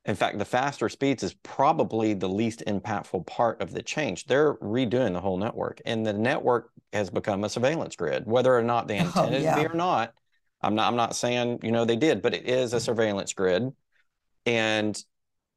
In 0.05 0.17
fact, 0.17 0.41
the 0.41 0.45
faster 0.45 0.89
speeds 0.89 1.23
is 1.23 1.33
probably 1.45 2.13
the 2.13 2.29
least 2.29 2.65
impactful 2.67 3.25
part 3.25 3.63
of 3.63 3.71
the 3.71 3.85
change. 3.85 4.25
They're 4.25 4.55
redoing 4.55 5.13
the 5.13 5.21
whole 5.21 5.37
network, 5.37 5.81
and 5.87 6.05
the 6.05 6.13
network 6.13 6.73
has 6.93 7.09
become 7.09 7.45
a 7.45 7.49
surveillance 7.49 7.95
grid. 7.95 8.27
Whether 8.27 8.53
or 8.53 8.63
not 8.63 8.89
they 8.89 8.99
Oh, 8.99 9.05
intended 9.07 9.45
to 9.45 9.55
be 9.55 9.67
or 9.67 9.77
not, 9.77 10.13
I'm 10.61 10.75
not. 10.75 10.89
I'm 10.89 10.97
not 10.97 11.15
saying 11.15 11.61
you 11.63 11.71
know 11.71 11.85
they 11.85 11.95
did, 11.95 12.21
but 12.21 12.35
it 12.35 12.49
is 12.49 12.73
a 12.73 12.81
surveillance 12.81 13.33
grid, 13.33 13.73
and 14.45 15.01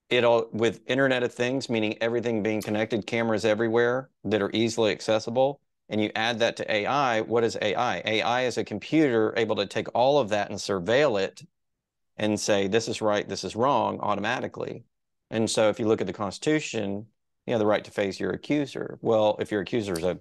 it'll 0.09 0.49
with 0.51 0.81
Internet 0.87 1.23
of 1.23 1.33
Things, 1.33 1.69
meaning 1.69 1.97
everything 2.01 2.43
being 2.43 2.61
connected, 2.61 3.05
cameras 3.05 3.45
everywhere 3.45 4.09
that 4.23 4.41
are 4.41 4.51
easily 4.53 4.91
accessible. 4.91 5.61
And 5.89 6.01
you 6.01 6.11
add 6.15 6.39
that 6.39 6.55
to 6.57 6.71
AI. 6.71 7.21
What 7.21 7.43
is 7.43 7.57
AI? 7.61 8.01
AI 8.05 8.43
is 8.43 8.57
a 8.57 8.63
computer 8.63 9.33
able 9.37 9.55
to 9.55 9.65
take 9.65 9.87
all 9.95 10.19
of 10.19 10.29
that 10.29 10.49
and 10.49 10.59
surveil 10.59 11.19
it 11.19 11.43
and 12.17 12.39
say 12.39 12.67
this 12.67 12.87
is 12.87 13.01
right, 13.01 13.27
this 13.27 13.43
is 13.43 13.55
wrong 13.55 13.99
automatically. 14.01 14.83
And 15.31 15.49
so 15.49 15.69
if 15.69 15.79
you 15.79 15.87
look 15.87 16.01
at 16.01 16.07
the 16.07 16.13
Constitution, 16.13 17.07
you 17.47 17.53
have 17.53 17.59
the 17.59 17.65
right 17.65 17.83
to 17.83 17.91
face 17.91 18.19
your 18.19 18.31
accuser. 18.31 18.99
Well, 19.01 19.35
if 19.39 19.51
your 19.51 19.61
accuser 19.61 19.97
is 19.97 20.03
a 20.03 20.19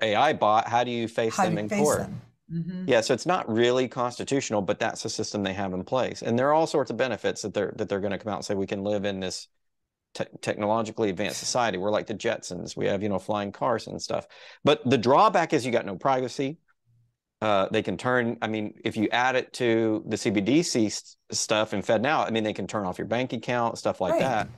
AI 0.00 0.32
bot, 0.32 0.68
how 0.68 0.84
do 0.84 0.90
you 0.90 1.08
face 1.08 1.36
How 1.36 1.44
them 1.44 1.54
you 1.54 1.58
in 1.60 1.68
face 1.68 1.80
court? 1.80 1.98
them? 1.98 2.20
Mhm. 2.50 2.88
Yeah, 2.88 3.00
so 3.00 3.14
it's 3.14 3.26
not 3.26 3.48
really 3.48 3.88
constitutional, 3.88 4.62
but 4.62 4.78
that's 4.78 5.02
the 5.02 5.08
system 5.08 5.42
they 5.42 5.52
have 5.52 5.72
in 5.72 5.84
place. 5.84 6.22
And 6.22 6.38
there 6.38 6.48
are 6.48 6.52
all 6.52 6.66
sorts 6.66 6.90
of 6.90 6.96
benefits 6.96 7.42
that 7.42 7.54
they're 7.54 7.72
that 7.76 7.88
they're 7.88 8.00
going 8.00 8.12
to 8.12 8.18
come 8.18 8.32
out 8.32 8.36
and 8.36 8.44
say 8.44 8.54
we 8.54 8.66
can 8.66 8.82
live 8.82 9.04
in 9.04 9.20
this 9.20 9.48
te- 10.14 10.24
technologically 10.40 11.10
advanced 11.10 11.38
society. 11.40 11.78
We're 11.78 11.90
like 11.90 12.06
the 12.06 12.14
Jetsons. 12.14 12.76
We 12.76 12.86
have, 12.86 13.02
you 13.02 13.08
know, 13.08 13.18
flying 13.18 13.52
cars 13.52 13.86
and 13.86 14.00
stuff. 14.02 14.26
But 14.64 14.88
the 14.88 14.98
drawback 14.98 15.52
is 15.52 15.64
you 15.64 15.72
got 15.72 15.86
no 15.86 15.96
privacy. 15.96 16.58
Uh, 17.40 17.68
they 17.70 17.82
can 17.82 17.96
turn, 17.96 18.36
I 18.42 18.48
mean, 18.48 18.74
if 18.84 18.96
you 18.98 19.08
add 19.12 19.34
it 19.34 19.52
to 19.54 20.04
the 20.06 20.16
CBDC 20.16 20.86
s- 20.86 21.16
stuff 21.32 21.72
and 21.72 21.82
FedNow, 21.82 22.26
I 22.26 22.30
mean, 22.30 22.44
they 22.44 22.52
can 22.52 22.66
turn 22.66 22.84
off 22.84 22.98
your 22.98 23.06
bank 23.06 23.32
account, 23.32 23.78
stuff 23.78 24.00
like 24.00 24.12
Right. 24.12 24.20
that. 24.20 24.48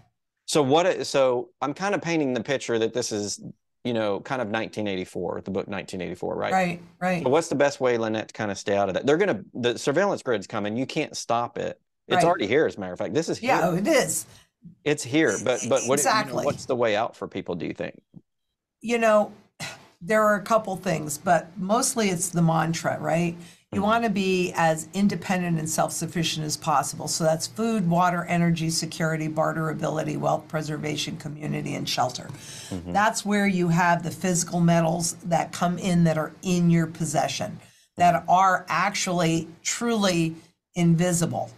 So 0.47 0.63
what 0.63 0.87
it, 0.87 1.07
so 1.07 1.51
I'm 1.61 1.75
kind 1.75 1.95
of 1.95 2.03
painting 2.03 2.35
the 2.35 2.43
picture 2.43 2.79
that 2.81 2.93
this 2.93 3.13
is, 3.13 3.41
you 3.85 3.93
know, 3.93 4.21
kind 4.21 4.41
of 4.41 4.49
1984, 4.49 5.43
the 5.45 5.51
book 5.51 5.67
1984, 5.67 6.37
right? 6.37 6.53
Right, 6.53 6.83
right. 7.01 7.23
So 7.23 7.29
what's 7.31 7.49
the 7.49 7.55
best 7.57 7.81
way, 7.81 7.99
Lynette, 7.99 8.29
to 8.29 8.33
kind 8.35 8.51
of 8.51 8.59
stay 8.59 8.77
out 8.77 8.89
of 8.89 8.95
that? 8.95 9.07
They're 9.07 9.17
gonna 9.17 9.43
the 9.55 9.79
surveillance 9.79 10.23
grid's 10.23 10.47
coming. 10.47 10.77
You 10.77 10.87
can't 10.87 11.17
stop 11.17 11.59
it. 11.59 11.81
It's 12.09 12.17
Right. 12.17 12.25
already 12.25 12.47
here, 12.47 12.67
as 12.67 12.77
a 12.77 12.81
matter 12.81 12.93
of 12.93 12.99
fact. 12.99 13.15
This 13.15 13.29
is 13.29 13.39
here. 13.39 13.51
Yeah, 13.51 13.75
it 13.77 13.87
is. 13.87 14.27
It's 14.85 15.03
here. 15.03 15.37
But 15.45 15.61
but 15.69 15.83
what 15.87 15.99
you 15.99 16.05
know, 16.05 16.11
Exactly. 16.11 16.45
what's 16.45 16.67
the 16.67 16.77
way 16.77 16.95
out 16.97 17.17
for 17.17 17.27
people? 17.27 17.55
Do 17.55 17.67
you 17.67 17.75
think? 17.75 18.01
you 18.85 18.99
know, 18.99 19.33
there 20.01 20.23
are 20.25 20.35
a 20.35 20.43
couple 20.43 20.75
things, 20.77 21.17
but 21.19 21.57
mostly 21.57 22.09
it's 22.11 22.29
the 22.31 22.43
mantra, 22.43 22.99
right? 23.01 23.37
You 23.73 23.81
mm-hmm. 23.81 23.87
want 23.87 24.05
to 24.05 24.11
be 24.11 24.53
as 24.55 24.87
independent 24.93 25.59
and 25.59 25.69
self 25.69 25.93
sufficient 25.93 26.45
as 26.45 26.59
possible. 26.59 27.09
So 27.09 27.25
that's 27.25 27.47
food, 27.47 27.89
water, 27.89 28.25
energy, 28.25 28.69
security, 28.69 29.29
barterability, 29.29 30.19
wealth 30.19 30.47
preservation, 30.47 31.17
community, 31.17 31.75
and 31.75 31.89
shelter. 31.89 32.29
Mm-hmm. 32.69 32.93
That's 32.93 33.25
where 33.25 33.47
you 33.47 33.69
have 33.69 34.03
the 34.03 34.11
physical 34.11 34.61
metals 34.61 35.15
that 35.25 35.53
come 35.53 35.79
in 35.79 36.05
that 36.05 36.19
are 36.19 36.33
in 36.43 36.69
your 36.69 36.87
possession, 36.87 37.61
that 37.97 38.25
are 38.29 38.67
actually 38.69 39.49
truly 39.63 40.37
invisible. 40.75 41.51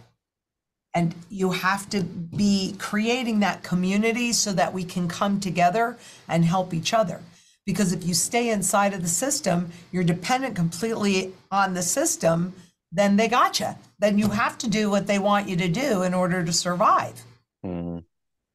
And 0.93 1.13
you 1.29 1.51
have 1.51 1.89
to 1.89 2.01
be 2.01 2.75
creating 2.79 3.41
that 3.41 3.61
community 3.61 4.31
so 4.31 4.53
that 4.53 4.71
we 4.71 4.85
can 4.85 5.09
come 5.09 5.41
together 5.41 5.97
and 6.29 6.45
help 6.45 6.73
each 6.73 6.93
other. 6.93 7.19
Because 7.65 7.93
if 7.93 8.05
you 8.05 8.13
stay 8.13 8.49
inside 8.49 8.93
of 8.93 9.01
the 9.01 9.07
system, 9.07 9.71
you're 9.91 10.03
dependent 10.03 10.55
completely 10.55 11.33
on 11.51 11.73
the 11.73 11.81
system, 11.81 12.53
then 12.91 13.15
they 13.15 13.27
got 13.27 13.59
you. 13.59 13.75
Then 13.99 14.17
you 14.17 14.29
have 14.29 14.57
to 14.59 14.69
do 14.69 14.89
what 14.89 15.07
they 15.07 15.19
want 15.19 15.49
you 15.49 15.55
to 15.57 15.67
do 15.67 16.03
in 16.03 16.13
order 16.13 16.43
to 16.43 16.53
survive. 16.53 17.21
Hmm. 17.63 17.99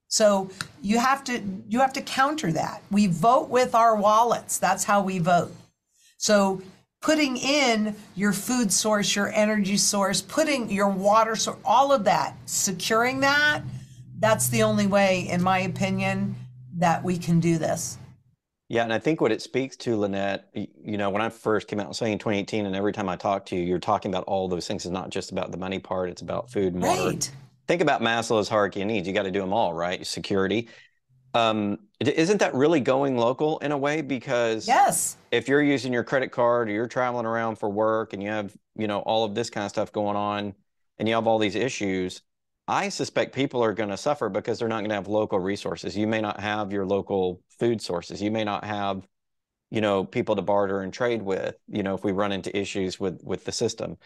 So 0.09 0.51
you 0.83 0.99
have 0.99 1.23
to 1.25 1.41
you 1.69 1.81
have 1.81 1.93
to 1.93 2.03
counter 2.03 2.51
that. 2.53 2.83
We 2.91 3.07
vote 3.07 3.49
with 3.49 3.75
our 3.75 3.95
wallets. 3.95 4.59
That's 4.59 4.85
how 4.85 5.03
we 5.03 5.19
vote. 5.19 5.55
So 6.19 6.63
putting 7.01 7.37
in 7.37 7.97
your 8.15 8.33
food 8.33 8.73
source, 8.73 9.15
your 9.15 9.33
energy 9.33 9.77
source, 9.77 10.21
putting 10.21 10.71
your 10.71 10.89
water 10.89 11.37
source, 11.37 11.59
all 11.65 11.93
of 11.93 12.05
that, 12.05 12.37
securing 12.47 13.21
that, 13.21 13.63
that's 14.19 14.49
the 14.49 14.63
only 14.63 14.87
way, 14.87 15.29
in 15.29 15.43
my 15.43 15.61
opinion, 15.61 16.35
that 16.77 17.03
we 17.03 17.17
can 17.17 17.41
do 17.41 17.57
this. 17.57 17.97
Yeah, 18.71 18.85
and 18.85 18.93
I 18.93 19.01
think 19.01 19.21
what 19.21 19.33
it 19.33 19.43
speaks 19.43 19.77
to, 19.79 19.97
Lynette, 19.97 20.49
you 20.55 20.97
know, 20.97 21.11
when 21.11 21.21
I 21.21 21.29
first 21.29 21.67
came 21.67 21.81
out 21.81 21.87
and 21.87 21.97
saying 21.97 22.19
2018, 22.19 22.67
and 22.67 22.77
every 22.77 22.93
time 22.93 23.09
I 23.09 23.17
talk 23.17 23.45
to 23.47 23.57
you, 23.57 23.63
you're 23.63 23.81
talking 23.81 24.13
about 24.13 24.23
all 24.29 24.47
those 24.47 24.69
things. 24.69 24.85
It's 24.85 24.93
not 24.93 25.11
just 25.11 25.33
about 25.33 25.51
the 25.51 25.59
money 25.59 25.81
part, 25.81 26.09
it's 26.09 26.23
about 26.23 26.53
food 26.53 26.75
and 26.75 26.83
water. 26.85 27.09
Right. 27.09 27.31
Think 27.67 27.83
about 27.83 28.01
Maslow's 28.01 28.49
hierarchy 28.49 28.83
of 28.83 28.87
needs. 28.87 29.09
You 29.09 29.13
got 29.13 29.25
to 29.25 29.33
do 29.33 29.41
them 29.41 29.53
all, 29.53 29.75
right? 29.75 30.07
Security. 30.07 30.69
Um, 31.35 31.81
isn't 31.99 32.39
that 32.39 32.55
really 32.55 32.79
going 32.79 33.17
local 33.17 33.59
in 33.59 33.73
a 33.73 33.77
way? 33.77 34.03
Because 34.03 34.69
Yes. 34.69 35.17
if 35.33 35.49
you're 35.49 35.63
using 35.63 35.93
your 35.93 36.05
credit 36.05 36.31
card 36.31 36.69
or 36.69 36.73
you're 36.73 36.87
traveling 36.87 37.27
around 37.27 37.57
for 37.57 37.69
work 37.69 38.13
and 38.13 38.23
you 38.23 38.29
have, 38.29 38.57
you 38.77 38.87
know, 38.87 39.01
all 39.01 39.25
of 39.25 39.35
this 39.35 39.51
kind 39.51 39.65
of 39.65 39.71
stuff 39.71 39.91
going 39.91 40.17
on 40.17 40.55
and 41.01 41.09
you 41.09 41.17
have 41.17 41.27
all 41.27 41.41
these 41.41 41.57
issues, 41.57 42.23
I 42.71 42.89
suspect 42.89 43.35
people 43.35 43.65
are 43.65 43.73
going 43.73 43.89
to 43.89 43.97
suffer 43.97 44.29
because 44.29 44.61
they're 44.61 44.69
not 44.69 44.79
going 44.79 44.91
to 44.91 44.95
have 44.95 45.09
local 45.09 45.41
resources. 45.41 45.97
You 45.97 46.07
may 46.07 46.21
not 46.21 46.39
have 46.39 46.73
your 46.73 46.87
local 46.87 47.43
food 47.59 47.83
sources. 47.83 48.23
You 48.23 48.31
may 48.31 48.45
not 48.45 48.65
have, 48.65 49.05
you 49.73 49.81
know, 49.81 50.05
people 50.05 50.37
to 50.37 50.43
barter 50.43 50.81
and 50.83 50.93
trade 50.93 51.21
with, 51.21 51.57
you 51.67 51.83
know, 51.83 51.97
if 51.97 52.05
we 52.05 52.13
run 52.13 52.31
into 52.31 52.57
issues 52.57 53.01
with 53.01 53.21
with 53.25 53.45
the 53.45 53.51
system. 53.51 53.97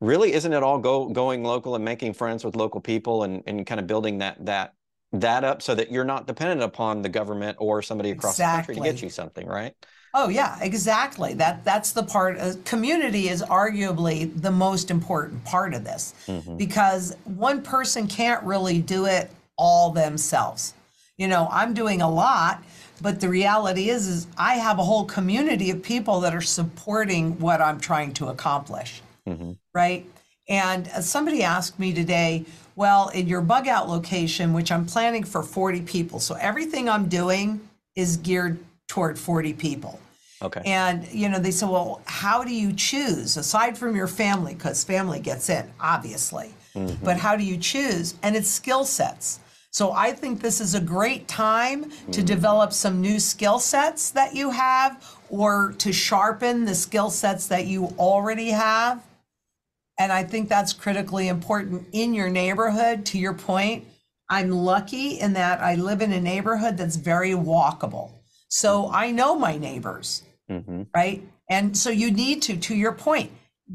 Really, 0.00 0.34
isn't 0.34 0.52
it 0.52 0.62
all 0.62 0.78
go 0.78 1.08
going 1.08 1.42
local 1.42 1.74
and 1.74 1.84
making 1.86 2.12
friends 2.12 2.44
with 2.44 2.54
local 2.54 2.82
people 2.82 3.22
and, 3.22 3.42
and 3.46 3.64
kind 3.64 3.80
of 3.80 3.86
building 3.86 4.18
that 4.18 4.44
that 4.44 4.74
that 5.12 5.42
up 5.42 5.62
so 5.62 5.74
that 5.74 5.90
you're 5.90 6.04
not 6.04 6.26
dependent 6.26 6.62
upon 6.62 7.00
the 7.00 7.08
government 7.08 7.56
or 7.60 7.80
somebody 7.80 8.10
across 8.10 8.36
the 8.36 8.42
country 8.42 8.74
to 8.74 8.80
get 8.82 9.00
you 9.02 9.08
something, 9.08 9.46
right? 9.46 9.74
Oh 10.14 10.28
yeah, 10.28 10.58
exactly. 10.60 11.34
That 11.34 11.64
that's 11.64 11.92
the 11.92 12.02
part. 12.02 12.38
Uh, 12.38 12.54
community 12.64 13.28
is 13.28 13.42
arguably 13.42 14.30
the 14.40 14.50
most 14.50 14.90
important 14.90 15.44
part 15.44 15.72
of 15.74 15.84
this 15.84 16.14
because 16.58 17.16
one 17.24 17.62
person 17.62 18.06
can't 18.06 18.42
really 18.44 18.78
do 18.78 19.06
it 19.06 19.30
all 19.56 19.90
themselves. 19.90 20.74
You 21.16 21.28
know, 21.28 21.48
I'm 21.50 21.72
doing 21.72 22.02
a 22.02 22.10
lot, 22.10 22.62
but 23.00 23.20
the 23.20 23.28
reality 23.28 23.88
is, 23.90 24.06
is 24.08 24.26
I 24.36 24.54
have 24.54 24.78
a 24.78 24.84
whole 24.84 25.04
community 25.04 25.70
of 25.70 25.82
people 25.82 26.20
that 26.20 26.34
are 26.34 26.42
supporting 26.42 27.38
what 27.38 27.60
I'm 27.60 27.80
trying 27.80 28.12
to 28.14 28.28
accomplish. 28.28 29.02
Right. 29.74 30.06
And 30.48 30.88
uh, 30.88 31.00
somebody 31.00 31.42
asked 31.42 31.78
me 31.78 31.92
today, 31.94 32.44
well, 32.74 33.08
in 33.10 33.28
your 33.28 33.40
bug 33.40 33.68
out 33.68 33.88
location, 33.88 34.52
which 34.52 34.72
I'm 34.72 34.84
planning 34.86 35.24
for 35.24 35.42
40 35.42 35.82
people, 35.82 36.18
so 36.18 36.34
everything 36.34 36.88
I'm 36.88 37.08
doing 37.08 37.60
is 37.94 38.16
geared 38.16 38.58
toward 38.88 39.18
40 39.18 39.54
people. 39.54 40.00
Okay. 40.42 40.62
And 40.64 41.06
you 41.12 41.28
know, 41.28 41.38
they 41.38 41.52
said, 41.52 41.68
"Well, 41.68 42.02
how 42.04 42.42
do 42.42 42.52
you 42.52 42.72
choose 42.72 43.36
aside 43.36 43.78
from 43.78 43.94
your 43.94 44.08
family 44.08 44.54
because 44.54 44.82
family 44.82 45.20
gets 45.20 45.48
in, 45.48 45.70
obviously. 45.80 46.52
Mm-hmm. 46.74 47.04
But 47.04 47.18
how 47.18 47.36
do 47.36 47.44
you 47.44 47.56
choose? 47.56 48.14
And 48.22 48.34
it's 48.34 48.48
skill 48.48 48.84
sets. 48.84 49.40
So 49.70 49.92
I 49.92 50.12
think 50.12 50.40
this 50.40 50.60
is 50.60 50.74
a 50.74 50.80
great 50.80 51.28
time 51.28 51.84
to 51.84 51.88
mm-hmm. 51.88 52.24
develop 52.24 52.72
some 52.72 53.00
new 53.00 53.18
skill 53.18 53.58
sets 53.58 54.10
that 54.10 54.34
you 54.34 54.50
have 54.50 55.02
or 55.30 55.74
to 55.78 55.92
sharpen 55.92 56.66
the 56.66 56.74
skill 56.74 57.08
sets 57.08 57.46
that 57.46 57.66
you 57.66 57.86
already 57.98 58.50
have. 58.50 59.02
And 59.98 60.12
I 60.12 60.24
think 60.24 60.48
that's 60.48 60.72
critically 60.72 61.28
important 61.28 61.86
in 61.92 62.12
your 62.12 62.28
neighborhood. 62.28 63.06
To 63.06 63.18
your 63.18 63.32
point, 63.32 63.86
I'm 64.28 64.50
lucky 64.50 65.20
in 65.20 65.34
that 65.34 65.60
I 65.60 65.76
live 65.76 66.02
in 66.02 66.12
a 66.12 66.20
neighborhood 66.20 66.76
that's 66.76 66.96
very 66.96 67.30
walkable. 67.30 68.10
So 68.52 68.90
I 68.92 69.12
know 69.12 69.34
my 69.34 69.56
neighbors, 69.56 70.24
hmm 70.46 70.82
right? 70.94 71.26
And 71.48 71.74
so 71.74 71.88
you 71.88 72.10
need 72.10 72.42
to, 72.42 72.56
to 72.58 72.74
your 72.74 72.92
point, 72.92 73.30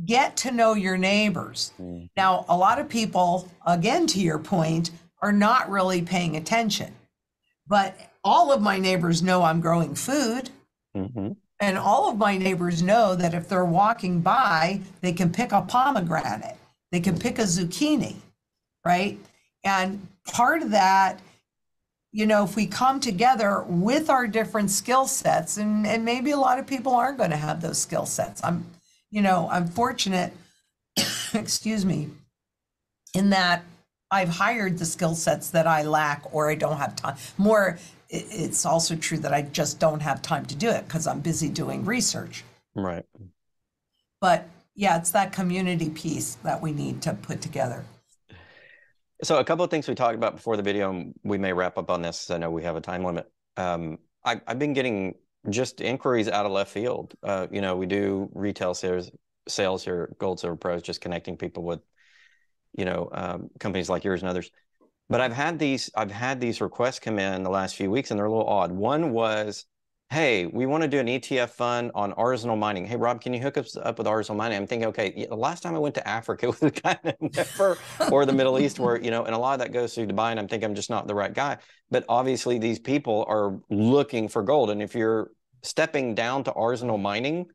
get 0.05 0.37
to 0.37 0.51
know 0.51 0.75
your 0.75 0.97
neighbors. 0.97 1.71
Now, 2.15 2.45
a 2.47 2.55
lot 2.55 2.77
of 2.77 2.87
people, 2.87 3.51
again, 3.65 4.05
to 4.07 4.19
your 4.19 4.37
point, 4.37 4.91
are 5.19 5.31
not 5.31 5.71
really 5.71 6.03
paying 6.03 6.35
attention. 6.35 6.93
But 7.65 7.97
all 8.23 8.51
of 8.51 8.61
my 8.61 8.77
neighbors 8.77 9.23
know 9.23 9.41
I'm 9.41 9.61
growing 9.61 9.95
food. 9.95 10.51
hmm 10.93 11.29
And 11.59 11.75
all 11.75 12.07
of 12.11 12.17
my 12.19 12.37
neighbors 12.37 12.83
know 12.83 13.15
that 13.15 13.33
if 13.33 13.49
they're 13.49 13.65
walking 13.65 14.21
by, 14.21 14.81
they 15.01 15.11
can 15.11 15.31
pick 15.31 15.51
a 15.53 15.63
pomegranate, 15.63 16.57
they 16.91 16.99
can 16.99 17.17
pick 17.17 17.39
a 17.39 17.43
zucchini, 17.43 18.17
right? 18.85 19.17
And 19.63 20.07
part 20.27 20.61
of 20.61 20.69
that, 20.69 21.19
you 22.11 22.25
know, 22.25 22.43
if 22.43 22.55
we 22.55 22.65
come 22.65 22.99
together 22.99 23.63
with 23.67 24.09
our 24.09 24.27
different 24.27 24.71
skill 24.71 25.07
sets, 25.07 25.57
and, 25.57 25.85
and 25.85 26.05
maybe 26.05 26.31
a 26.31 26.37
lot 26.37 26.59
of 26.59 26.65
people 26.65 26.93
aren't 26.93 27.17
going 27.17 27.31
to 27.31 27.37
have 27.37 27.61
those 27.61 27.77
skill 27.77 28.05
sets. 28.05 28.43
I'm, 28.43 28.65
you 29.11 29.21
know, 29.21 29.47
I'm 29.51 29.67
fortunate, 29.67 30.33
excuse 31.33 31.85
me, 31.85 32.09
in 33.13 33.29
that 33.31 33.63
I've 34.09 34.29
hired 34.29 34.77
the 34.77 34.85
skill 34.85 35.15
sets 35.15 35.49
that 35.51 35.67
I 35.67 35.83
lack 35.83 36.33
or 36.33 36.49
I 36.49 36.55
don't 36.55 36.77
have 36.77 36.95
time. 36.95 37.17
More, 37.37 37.77
it's 38.09 38.65
also 38.65 38.95
true 38.95 39.17
that 39.19 39.33
I 39.33 39.41
just 39.41 39.79
don't 39.79 39.99
have 39.99 40.21
time 40.21 40.45
to 40.45 40.55
do 40.55 40.69
it 40.69 40.87
because 40.87 41.07
I'm 41.07 41.19
busy 41.19 41.49
doing 41.49 41.83
research. 41.83 42.45
Right. 42.73 43.05
But 44.21 44.47
yeah, 44.75 44.97
it's 44.97 45.11
that 45.11 45.33
community 45.33 45.89
piece 45.89 46.35
that 46.35 46.61
we 46.61 46.71
need 46.71 47.01
to 47.01 47.13
put 47.13 47.41
together. 47.41 47.83
So 49.23 49.39
a 49.39 49.43
couple 49.43 49.65
of 49.65 49.71
things 49.71 49.87
we 49.87 49.95
talked 49.95 50.15
about 50.15 50.35
before 50.35 50.57
the 50.57 50.63
video, 50.63 50.91
and 50.91 51.13
we 51.23 51.37
may 51.37 51.51
wrap 51.51 51.77
up 51.77 51.89
on 51.89 52.01
this. 52.01 52.29
I 52.29 52.37
know 52.37 52.51
we 52.51 52.63
have 52.63 52.75
a 52.75 52.81
time 52.81 53.03
limit. 53.03 53.31
Um, 53.55 53.97
I, 54.23 54.39
I've 54.45 54.59
been 54.59 54.73
getting 54.73 55.15
just 55.49 55.81
inquiries 55.81 56.27
out 56.27 56.45
of 56.45 56.51
left 56.51 56.71
field. 56.71 57.15
Uh, 57.23 57.47
you 57.49 57.61
know, 57.61 57.75
we 57.75 57.87
do 57.87 58.29
retail 58.33 58.73
sales 58.73 59.09
sales 59.47 59.83
here, 59.83 60.13
Gold 60.19 60.39
Silver 60.39 60.55
Pros, 60.55 60.83
just 60.83 61.01
connecting 61.01 61.37
people 61.37 61.63
with, 61.63 61.79
you 62.77 62.85
know, 62.85 63.09
um, 63.11 63.49
companies 63.59 63.89
like 63.89 64.03
yours 64.03 64.21
and 64.21 64.29
others. 64.29 64.51
But 65.09 65.21
I've 65.21 65.33
had 65.33 65.57
these 65.57 65.89
I've 65.95 66.11
had 66.11 66.39
these 66.39 66.61
requests 66.61 66.99
come 66.99 67.17
in 67.17 67.43
the 67.43 67.49
last 67.49 67.75
few 67.75 67.89
weeks, 67.89 68.11
and 68.11 68.19
they're 68.19 68.25
a 68.25 68.31
little 68.31 68.47
odd. 68.47 68.71
One 68.71 69.13
was, 69.13 69.65
hey, 70.09 70.45
we 70.45 70.65
want 70.65 70.83
to 70.83 70.87
do 70.87 70.99
an 70.99 71.07
ETF 71.07 71.49
fund 71.49 71.91
on 71.93 72.13
artisanal 72.13 72.57
mining. 72.57 72.85
Hey, 72.85 72.95
Rob, 72.95 73.19
can 73.19 73.33
you 73.33 73.41
hook 73.41 73.57
us 73.57 73.75
up 73.75 73.97
with 73.97 74.07
artisanal 74.07 74.37
mining? 74.37 74.57
I'm 74.57 74.67
thinking, 74.67 74.87
okay, 74.87 75.27
the 75.29 75.35
last 75.35 75.61
time 75.61 75.75
I 75.75 75.79
went 75.79 75.95
to 75.95 76.07
Africa 76.07 76.47
it 76.47 76.61
was 76.61 76.71
kind 76.71 76.99
of 77.03 77.15
never, 77.35 77.77
or 78.09 78.25
the 78.25 78.31
Middle 78.31 78.57
East, 78.57 78.79
where, 78.79 79.01
you 79.01 79.11
know, 79.11 79.25
and 79.25 79.35
a 79.35 79.37
lot 79.37 79.53
of 79.53 79.59
that 79.59 79.73
goes 79.73 79.93
through 79.93 80.07
Dubai, 80.07 80.31
and 80.31 80.39
I'm 80.39 80.47
thinking 80.47 80.69
I'm 80.69 80.75
just 80.75 80.89
not 80.89 81.07
the 81.07 81.15
right 81.15 81.33
guy. 81.33 81.57
But 81.91 82.05
obviously, 82.07 82.57
these 82.57 82.79
people 82.79 83.25
are 83.27 83.59
looking 83.69 84.29
for 84.29 84.43
gold. 84.43 84.69
And 84.69 84.81
if 84.81 84.95
you're 84.95 85.31
stepping 85.61 86.15
down 86.15 86.45
to 86.45 86.51
artisanal 86.51 87.01
mining, 87.01 87.47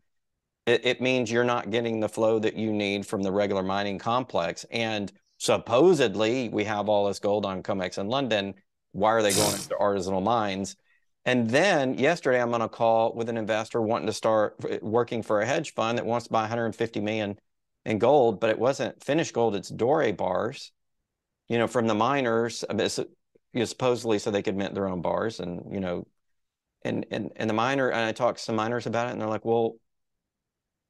it, 0.67 0.85
it 0.85 1.01
means 1.01 1.31
you're 1.31 1.45
not 1.45 1.71
getting 1.71 2.01
the 2.01 2.09
flow 2.09 2.39
that 2.39 2.55
you 2.55 2.71
need 2.71 3.07
from 3.07 3.23
the 3.23 3.33
regular 3.33 3.63
mining 3.63 3.99
complex. 3.99 4.67
And 4.71 5.11
supposedly, 5.39 6.51
we 6.51 6.65
have 6.65 6.91
all 6.91 7.07
this 7.07 7.19
gold 7.19 7.47
on 7.47 7.63
COMEX 7.63 7.97
in 7.97 8.09
London. 8.09 8.55
Why 8.93 9.13
are 9.13 9.23
they 9.23 9.33
going 9.33 9.55
into 9.55 9.75
artisanal 9.81 10.23
mines? 10.23 10.77
And 11.25 11.49
then 11.49 11.99
yesterday, 11.99 12.43
I'm 12.43 12.53
on 12.55 12.63
a 12.63 12.69
call 12.69 13.15
with 13.15 13.29
an 13.29 13.37
investor 13.37 13.81
wanting 13.81 14.07
to 14.07 14.13
start 14.13 14.57
working 14.83 15.23
for 15.23 15.41
a 15.41 15.47
hedge 15.47 15.73
fund 15.75 15.99
that 15.99 16.07
wants 16.07 16.27
to 16.27 16.33
buy 16.33 16.43
150 16.43 17.01
million 17.01 17.39
in 17.85 17.99
gold, 17.99 18.41
but 18.41 18.51
it 18.51 18.59
wasn't 18.59 19.03
finished 19.03 19.33
gold; 19.33 19.55
it's 19.55 19.71
doré 19.71 20.17
bars, 20.17 20.73
you 21.49 21.59
know, 21.59 21.69
from 21.69 21.87
the 21.87 21.95
miners, 21.95 22.65
uh, 22.69 22.75
you 22.77 23.61
know, 23.61 23.65
supposedly 23.65 24.19
so 24.19 24.31
they 24.31 24.43
could 24.43 24.57
mint 24.57 24.75
their 24.75 24.89
own 24.89 25.01
bars, 25.01 25.39
and 25.39 25.73
you 25.73 25.79
know, 25.79 26.07
and 26.85 27.07
and 27.13 27.31
and 27.37 27.49
the 27.49 27.55
miner, 27.55 27.89
and 27.89 28.01
I 28.01 28.13
talked 28.13 28.39
to 28.39 28.45
some 28.45 28.57
miners 28.57 28.87
about 28.87 29.09
it, 29.09 29.13
and 29.13 29.21
they're 29.21 29.29
like, 29.29 29.45
well, 29.45 29.77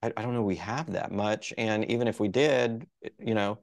I, 0.03 0.13
I 0.17 0.23
don't 0.23 0.33
know, 0.33 0.43
we 0.43 0.57
have 0.57 0.93
that 0.93 1.13
much, 1.13 1.53
and 1.59 1.85
even 1.91 2.09
if 2.09 2.21
we 2.21 2.29
did, 2.29 2.87
you 3.19 3.35
know. 3.35 3.59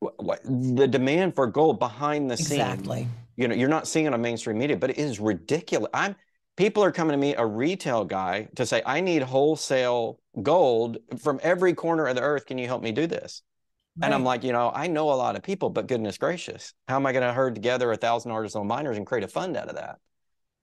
the 0.00 0.88
demand 0.88 1.34
for 1.34 1.46
gold 1.46 1.78
behind 1.78 2.30
the 2.30 2.36
scenes 2.36 2.50
Exactly. 2.50 3.06
You 3.40 3.48
know, 3.48 3.54
you're 3.54 3.70
not 3.70 3.88
seeing 3.88 4.04
it 4.04 4.12
on 4.12 4.20
mainstream 4.20 4.58
media, 4.58 4.76
but 4.76 4.90
it 4.90 4.98
is 4.98 5.18
ridiculous. 5.18 5.88
I'm 5.94 6.14
people 6.56 6.84
are 6.84 6.92
coming 6.92 7.12
to 7.12 7.16
me, 7.16 7.34
a 7.34 7.46
retail 7.46 8.04
guy, 8.04 8.48
to 8.56 8.66
say, 8.66 8.82
I 8.84 9.00
need 9.00 9.22
wholesale 9.22 10.20
gold 10.42 10.98
from 11.18 11.40
every 11.42 11.72
corner 11.72 12.06
of 12.06 12.16
the 12.16 12.22
earth. 12.22 12.44
Can 12.44 12.58
you 12.58 12.66
help 12.66 12.82
me 12.82 12.92
do 12.92 13.06
this? 13.06 13.42
And 14.02 14.14
I'm 14.14 14.24
like, 14.24 14.44
you 14.44 14.52
know, 14.52 14.70
I 14.74 14.86
know 14.86 15.10
a 15.10 15.14
lot 15.14 15.36
of 15.36 15.42
people, 15.42 15.68
but 15.68 15.86
goodness 15.86 16.16
gracious, 16.16 16.72
how 16.88 16.96
am 16.96 17.06
I 17.06 17.12
going 17.12 17.26
to 17.26 17.32
herd 17.32 17.54
together 17.54 17.90
a 17.92 17.96
thousand 17.96 18.30
artisanal 18.32 18.64
miners 18.64 18.96
and 18.96 19.06
create 19.06 19.24
a 19.24 19.28
fund 19.28 19.56
out 19.56 19.68
of 19.68 19.76
that? 19.76 19.96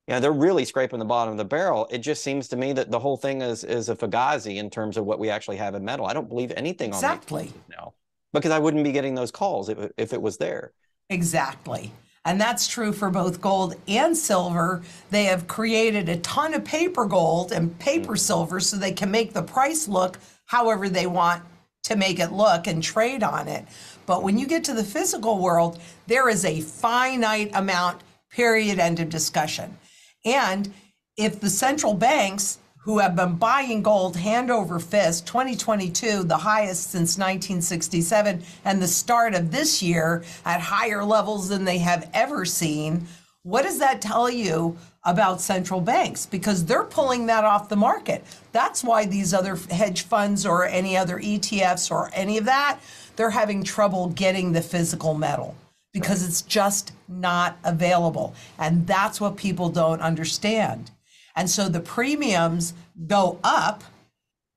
Yeah, 0.07 0.19
they're 0.19 0.31
really 0.31 0.65
scraping 0.65 0.99
the 0.99 1.05
bottom 1.05 1.33
of 1.33 1.37
the 1.37 1.45
barrel. 1.45 1.87
It 1.91 1.99
just 1.99 2.23
seems 2.23 2.47
to 2.49 2.55
me 2.55 2.73
that 2.73 2.89
the 2.89 2.99
whole 2.99 3.17
thing 3.17 3.41
is 3.41 3.63
is 3.63 3.89
a 3.89 3.95
fugazi 3.95 4.57
in 4.57 4.69
terms 4.69 4.97
of 4.97 5.05
what 5.05 5.19
we 5.19 5.29
actually 5.29 5.57
have 5.57 5.75
in 5.75 5.83
metal. 5.83 6.05
I 6.05 6.13
don't 6.13 6.29
believe 6.29 6.51
anything 6.55 6.91
on 6.93 6.97
Exactly. 6.97 7.51
now 7.69 7.93
because 8.33 8.51
I 8.51 8.59
wouldn't 8.59 8.83
be 8.83 8.91
getting 8.91 9.15
those 9.15 9.31
calls 9.31 9.69
if, 9.69 9.77
if 9.97 10.13
it 10.13 10.21
was 10.21 10.37
there. 10.37 10.73
Exactly. 11.09 11.91
And 12.27 12.41
that's 12.41 12.67
true 12.67 12.91
for 12.91 13.09
both 13.09 13.39
gold 13.39 13.75
and 13.87 14.15
silver. 14.15 14.81
They 15.11 15.23
have 15.23 15.47
created 15.47 16.09
a 16.09 16.17
ton 16.17 16.53
of 16.53 16.65
paper 16.65 17.05
gold 17.05 17.53
and 17.53 17.79
paper 17.79 18.15
mm. 18.15 18.19
silver 18.19 18.59
so 18.59 18.75
they 18.75 18.91
can 18.91 19.09
make 19.09 19.31
the 19.31 19.41
price 19.41 19.87
look 19.87 20.19
however 20.45 20.89
they 20.89 21.07
want 21.07 21.41
to 21.83 21.95
make 21.95 22.19
it 22.19 22.33
look 22.33 22.67
and 22.67 22.83
trade 22.83 23.23
on 23.23 23.47
it. 23.47 23.65
But 24.05 24.23
when 24.23 24.37
you 24.37 24.45
get 24.45 24.65
to 24.65 24.73
the 24.73 24.83
physical 24.83 25.39
world, 25.41 25.79
there 26.07 26.27
is 26.27 26.43
a 26.43 26.59
finite 26.59 27.51
amount, 27.53 28.01
period, 28.29 28.77
end 28.77 28.99
of 28.99 29.09
discussion. 29.09 29.77
And 30.25 30.73
if 31.15 31.39
the 31.39 31.49
central 31.49 31.93
banks 31.93 32.57
who 32.87 32.99
have 32.99 33.17
been 33.17 33.35
buying 33.35 33.83
gold 33.83 34.15
hand 34.15 34.49
over 34.49 34.79
fist 34.79 35.27
2022 35.27 36.23
the 36.23 36.37
highest 36.37 36.89
since 36.89 37.17
1967 37.17 38.41
and 38.63 38.81
the 38.81 38.87
start 38.87 39.35
of 39.35 39.51
this 39.51 39.83
year 39.83 40.23
at 40.45 40.61
higher 40.61 41.03
levels 41.03 41.49
than 41.49 41.65
they 41.65 41.79
have 41.79 42.09
ever 42.13 42.45
seen. 42.45 43.05
What 43.43 43.63
does 43.63 43.77
that 43.79 44.01
tell 44.01 44.29
you 44.29 44.77
about 45.03 45.41
central 45.41 45.81
banks? 45.81 46.25
Because 46.25 46.63
they're 46.63 46.85
pulling 46.85 47.25
that 47.25 47.43
off 47.43 47.67
the 47.67 47.75
market. 47.75 48.23
That's 48.53 48.85
why 48.85 49.05
these 49.05 49.33
other 49.33 49.57
hedge 49.69 50.03
funds 50.03 50.45
or 50.45 50.63
any 50.63 50.95
other 50.95 51.19
ETFs 51.19 51.91
or 51.91 52.09
any 52.13 52.37
of 52.37 52.45
that 52.45 52.79
they're 53.17 53.31
having 53.31 53.63
trouble 53.63 54.09
getting 54.09 54.53
the 54.53 54.61
physical 54.61 55.13
metal 55.13 55.55
because 55.91 56.25
it's 56.25 56.41
just 56.43 56.93
not 57.09 57.57
available. 57.65 58.33
And 58.57 58.87
that's 58.87 59.19
what 59.19 59.35
people 59.35 59.67
don't 59.67 59.99
understand 59.99 60.91
and 61.37 61.49
so 61.49 61.69
the 61.69 61.79
premiums 61.79 62.73
go 63.05 63.39
up 63.43 63.83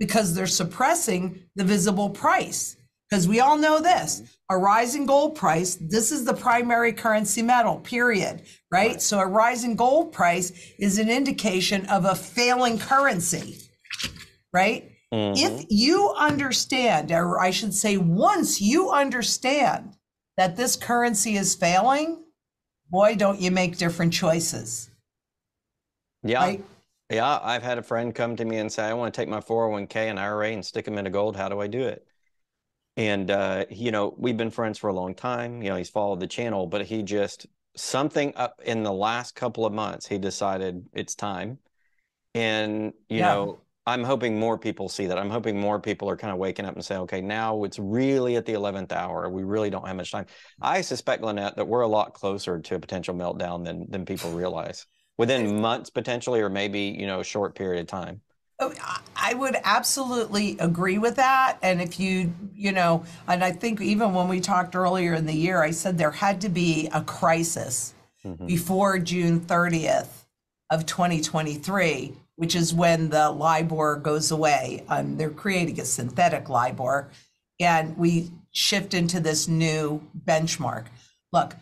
because 0.01 0.35
they're 0.35 0.47
suppressing 0.47 1.45
the 1.55 1.63
visible 1.63 2.11
price. 2.11 2.77
Because 3.09 3.29
we 3.29 3.41
all 3.41 3.59
know 3.59 3.81
this 3.81 4.23
a 4.51 4.57
rising 4.57 5.05
gold 5.05 5.37
price, 5.37 5.77
this 5.81 6.11
is 6.11 6.25
the 6.25 6.35
primary 6.35 6.93
currency 6.93 7.43
metal, 7.43 7.79
period. 7.81 8.43
Right? 8.73 8.93
right? 8.93 9.03
So 9.03 9.21
a 9.21 9.27
rising 9.27 9.77
gold 9.77 10.13
price 10.13 10.53
is 10.79 10.99
an 10.99 11.11
indication 11.11 11.87
of 11.87 12.05
a 12.05 12.15
failing 12.15 12.79
currency. 12.79 13.59
Right? 14.53 14.91
Mm-hmm. 15.13 15.35
If 15.37 15.67
you 15.69 16.15
understand, 16.17 17.13
or 17.13 17.41
I 17.41 17.51
should 17.51 17.75
say, 17.75 17.97
once 17.97 18.61
you 18.61 18.91
understand 18.91 19.97
that 20.37 20.57
this 20.57 20.77
currency 20.77 21.37
is 21.37 21.55
failing, 21.55 22.25
boy, 22.89 23.17
don't 23.17 23.41
you 23.41 23.51
make 23.51 23.77
different 23.77 24.13
choices. 24.13 24.90
Yeah. 26.23 26.41
Right? 26.41 26.65
Yeah, 27.11 27.41
I've 27.43 27.63
had 27.63 27.79
a 27.79 27.83
friend 27.83 28.15
come 28.15 28.37
to 28.37 28.45
me 28.45 28.59
and 28.59 28.71
say, 28.71 28.85
I 28.85 28.93
want 28.93 29.13
to 29.13 29.21
take 29.21 29.29
my 29.29 29.41
401k 29.41 29.97
and 29.97 30.19
IRA 30.19 30.51
and 30.51 30.65
stick 30.65 30.85
them 30.85 30.97
into 30.97 31.11
gold. 31.11 31.37
How 31.37 31.49
do 31.49 31.61
I 31.61 31.67
do 31.67 31.81
it? 31.81 32.07
And, 32.97 33.31
uh, 33.31 33.65
you 33.69 33.91
know, 33.91 34.15
we've 34.17 34.37
been 34.37 34.51
friends 34.51 34.79
for 34.79 34.89
a 34.89 34.93
long 34.93 35.15
time. 35.15 35.61
You 35.61 35.71
know, 35.71 35.77
he's 35.77 35.91
followed 35.91 36.21
the 36.21 36.29
channel, 36.29 36.69
but 36.69 36.85
he 36.85 37.03
just, 37.03 37.47
something 37.77 38.33
up 38.37 38.61
in 38.65 38.85
the 38.85 38.93
last 38.93 39.35
couple 39.35 39.67
of 39.67 39.73
months, 39.73 40.07
he 40.07 40.19
decided 40.19 40.85
it's 40.93 41.17
time. 41.17 41.59
And, 42.35 42.93
you 43.09 43.19
yeah. 43.19 43.35
know, 43.35 43.63
I'm 43.87 44.05
hoping 44.05 44.39
more 44.39 44.57
people 44.57 44.89
see 44.89 45.07
that. 45.07 45.19
I'm 45.19 45.31
hoping 45.31 45.59
more 45.59 45.81
people 45.81 46.09
are 46.09 46.17
kind 46.17 46.33
of 46.33 46.39
waking 46.39 46.65
up 46.65 46.75
and 46.75 46.85
say, 46.85 46.97
okay, 46.97 47.21
now 47.21 47.65
it's 47.65 47.79
really 47.79 48.37
at 48.37 48.47
the 48.47 48.53
11th 48.53 48.93
hour. 48.93 49.29
We 49.29 49.43
really 49.43 49.71
don't 49.71 49.87
have 49.87 49.97
much 49.97 50.13
time. 50.13 50.27
I 50.63 50.83
suspect, 50.83 51.25
Lynette, 51.25 51.57
that 51.57 51.67
we're 51.67 51.81
a 51.81 51.89
lot 51.89 52.15
closer 52.15 52.61
to 52.61 52.75
a 52.77 52.79
potential 52.79 53.17
meltdown 53.17 53.65
than, 53.65 53.91
than 53.91 54.05
people 54.05 54.31
realize 54.31 54.87
within 55.19 55.61
months 55.61 55.91
potentially, 55.91 56.41
or 56.41 56.49
maybe, 56.49 56.81
you 56.81 57.07
know, 57.07 57.21
a 57.21 57.25
short 57.25 57.55
period 57.55 57.81
of 57.81 57.87
time. 57.87 58.21
Oh, 58.59 58.75
I 59.17 59.33
would 59.33 59.57
absolutely 59.65 60.57
agree 60.59 60.99
with 60.99 61.17
that. 61.17 61.59
And 61.63 61.81
if 61.81 61.99
you, 61.99 62.35
you 62.55 62.73
know, 62.73 63.05
and 63.27 63.43
I 63.43 63.53
think 63.53 63.81
even 63.81 64.13
when 64.13 64.29
we 64.29 64.41
talked 64.41 64.77
earlier 64.77 65.15
in 65.15 65.25
the 65.25 65.35
year, 65.35 65.63
I 65.63 65.71
said 65.71 65.97
there 65.97 66.11
had 66.11 66.43
to 66.43 66.51
be 66.51 66.89
a 66.93 67.01
crisis 67.03 67.95
mm-hmm. 68.25 68.47
before 68.47 68.99
June 68.99 69.41
30th 69.41 70.09
of 70.69 70.85
2023, 70.85 72.13
which 72.37 72.55
is 72.55 72.75
when 72.75 73.09
the 73.09 73.31
LIBOR 73.31 73.97
goes 73.97 74.31
away. 74.31 74.85
Um, 74.89 75.17
they're 75.17 75.31
creating 75.31 75.81
a 75.81 75.85
synthetic 75.87 76.51
LIBOR, 76.51 77.11
and 77.59 77.97
we 77.97 78.31
shift 78.53 78.93
into 78.93 79.21
this 79.21 79.49
new 79.49 80.07
benchmark. 80.27 80.87
Look, 81.33 81.57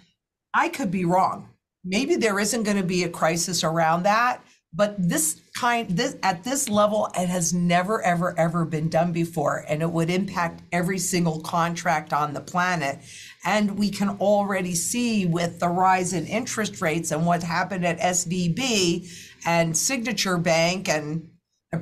I 0.52 0.68
could 0.68 0.90
be 0.90 1.04
wrong 1.04 1.48
maybe 1.84 2.16
there 2.16 2.38
isn't 2.38 2.64
going 2.64 2.76
to 2.76 2.82
be 2.82 3.04
a 3.04 3.08
crisis 3.08 3.64
around 3.64 4.02
that 4.02 4.42
but 4.72 4.94
this 4.98 5.40
kind 5.56 5.88
this 5.96 6.16
at 6.22 6.44
this 6.44 6.68
level 6.68 7.08
it 7.16 7.28
has 7.28 7.54
never 7.54 8.02
ever 8.02 8.38
ever 8.38 8.64
been 8.64 8.88
done 8.88 9.12
before 9.12 9.64
and 9.66 9.82
it 9.82 9.90
would 9.90 10.10
impact 10.10 10.62
every 10.72 10.98
single 10.98 11.40
contract 11.40 12.12
on 12.12 12.34
the 12.34 12.40
planet. 12.40 12.98
And 13.44 13.78
we 13.78 13.90
can 13.90 14.10
already 14.20 14.74
see 14.74 15.24
with 15.26 15.58
the 15.58 15.68
rise 15.68 16.12
in 16.12 16.26
interest 16.26 16.82
rates 16.82 17.10
and 17.12 17.24
what 17.24 17.42
happened 17.42 17.86
at 17.86 17.98
SVB 17.98 19.10
and 19.46 19.76
Signature 19.76 20.38
Bank 20.38 20.88
and, 20.88 21.30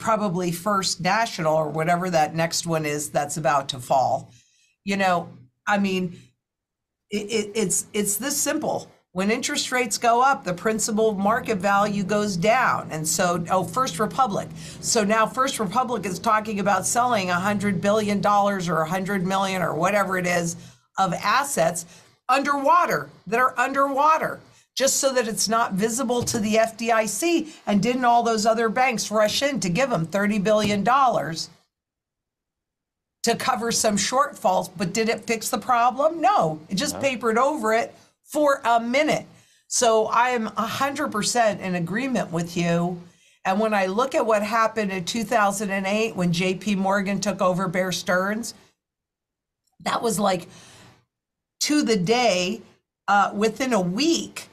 probably 0.01 0.51
First 0.51 1.01
National 1.01 1.55
or 1.55 1.71
whatever 1.71 2.11
that 2.11 2.35
next 2.35 2.67
one 2.67 2.85
is 2.85 3.09
that's 3.11 3.37
about 3.37 3.69
to 3.69 3.79
fall. 3.79 4.33
You 4.85 4.97
know 4.97 5.31
i 5.69 5.79
mean 5.79 6.17
it, 7.11 7.31
it, 7.31 7.51
it's 7.55 7.87
it's 7.93 8.17
this 8.17 8.37
simple 8.37 8.91
when 9.17 9.31
interest 9.31 9.73
rates 9.73 9.97
go 9.97 10.21
up, 10.21 10.45
the 10.45 10.53
principal 10.53 11.15
market 11.15 11.57
value 11.57 12.05
goes 12.05 12.37
down. 12.37 12.87
And 12.91 13.09
so, 13.09 13.43
oh, 13.51 13.65
First 13.65 13.99
Republic. 13.99 14.47
So 14.83 15.05
now 15.05 15.27
First 15.27 15.59
Republic 15.59 16.05
is 16.05 16.19
talking 16.19 16.61
about 16.61 16.85
selling 16.85 17.29
$100 17.29 17.81
billion 17.81 18.21
or 18.27 18.59
100 18.59 19.25
million 19.25 19.63
or 19.63 19.75
whatever 19.75 20.19
it 20.19 20.27
is 20.27 20.57
of 20.99 21.15
assets 21.15 21.87
underwater 22.29 23.09
that 23.27 23.41
are 23.41 23.59
underwater 23.59 24.39
just 24.75 24.99
so 24.99 25.15
that 25.15 25.27
it's 25.27 25.49
not 25.49 25.73
visible 25.73 26.23
to 26.25 26.39
the 26.39 26.57
FDIC. 26.57 27.55
And 27.67 27.83
didn't 27.83 28.05
all 28.05 28.23
those 28.23 28.45
other 28.45 28.69
banks 28.69 29.11
rush 29.11 29.43
in 29.43 29.61
to 29.61 29.71
give 29.71 29.89
them 29.89 30.07
$30 30.07 30.45
billion 30.45 30.85
to 30.85 31.49
cover 33.39 33.73
some 33.73 33.97
shortfalls? 33.97 34.69
But 34.77 34.93
did 34.93 35.09
it 35.09 35.25
fix 35.25 35.49
the 35.49 35.57
problem? 35.57 36.21
No, 36.21 36.61
it 36.69 36.75
just 36.75 36.97
no. 36.97 37.01
papered 37.01 37.39
over 37.39 37.73
it 37.73 37.95
for 38.27 38.61
a 38.65 38.81
minute. 38.81 39.27
So 39.69 40.07
I 40.07 40.31
am 40.31 40.49
100% 40.49 41.61
in 41.61 41.75
agreement 41.75 42.31
with 42.31 42.57
you. 42.57 43.01
And 43.45 43.61
when 43.61 43.75
I 43.75 43.87
look 43.87 44.15
at 44.15 44.27
what 44.27 44.43
happened 44.43 44.93
in 44.93 45.05
2008 45.05 46.17
when 46.17 46.33
JP 46.33 46.77
Morgan 46.77 47.21
took 47.21 47.41
over 47.41 47.69
Bear 47.69 47.93
Stearns, 47.93 48.55
that 49.85 50.03
was 50.03 50.19
like 50.19 50.49
to 51.61 51.83
the 51.83 51.97
day 51.97 52.61
uh, 53.09 53.31
within 53.35 53.73
a 53.73 53.81
week. 53.81 54.49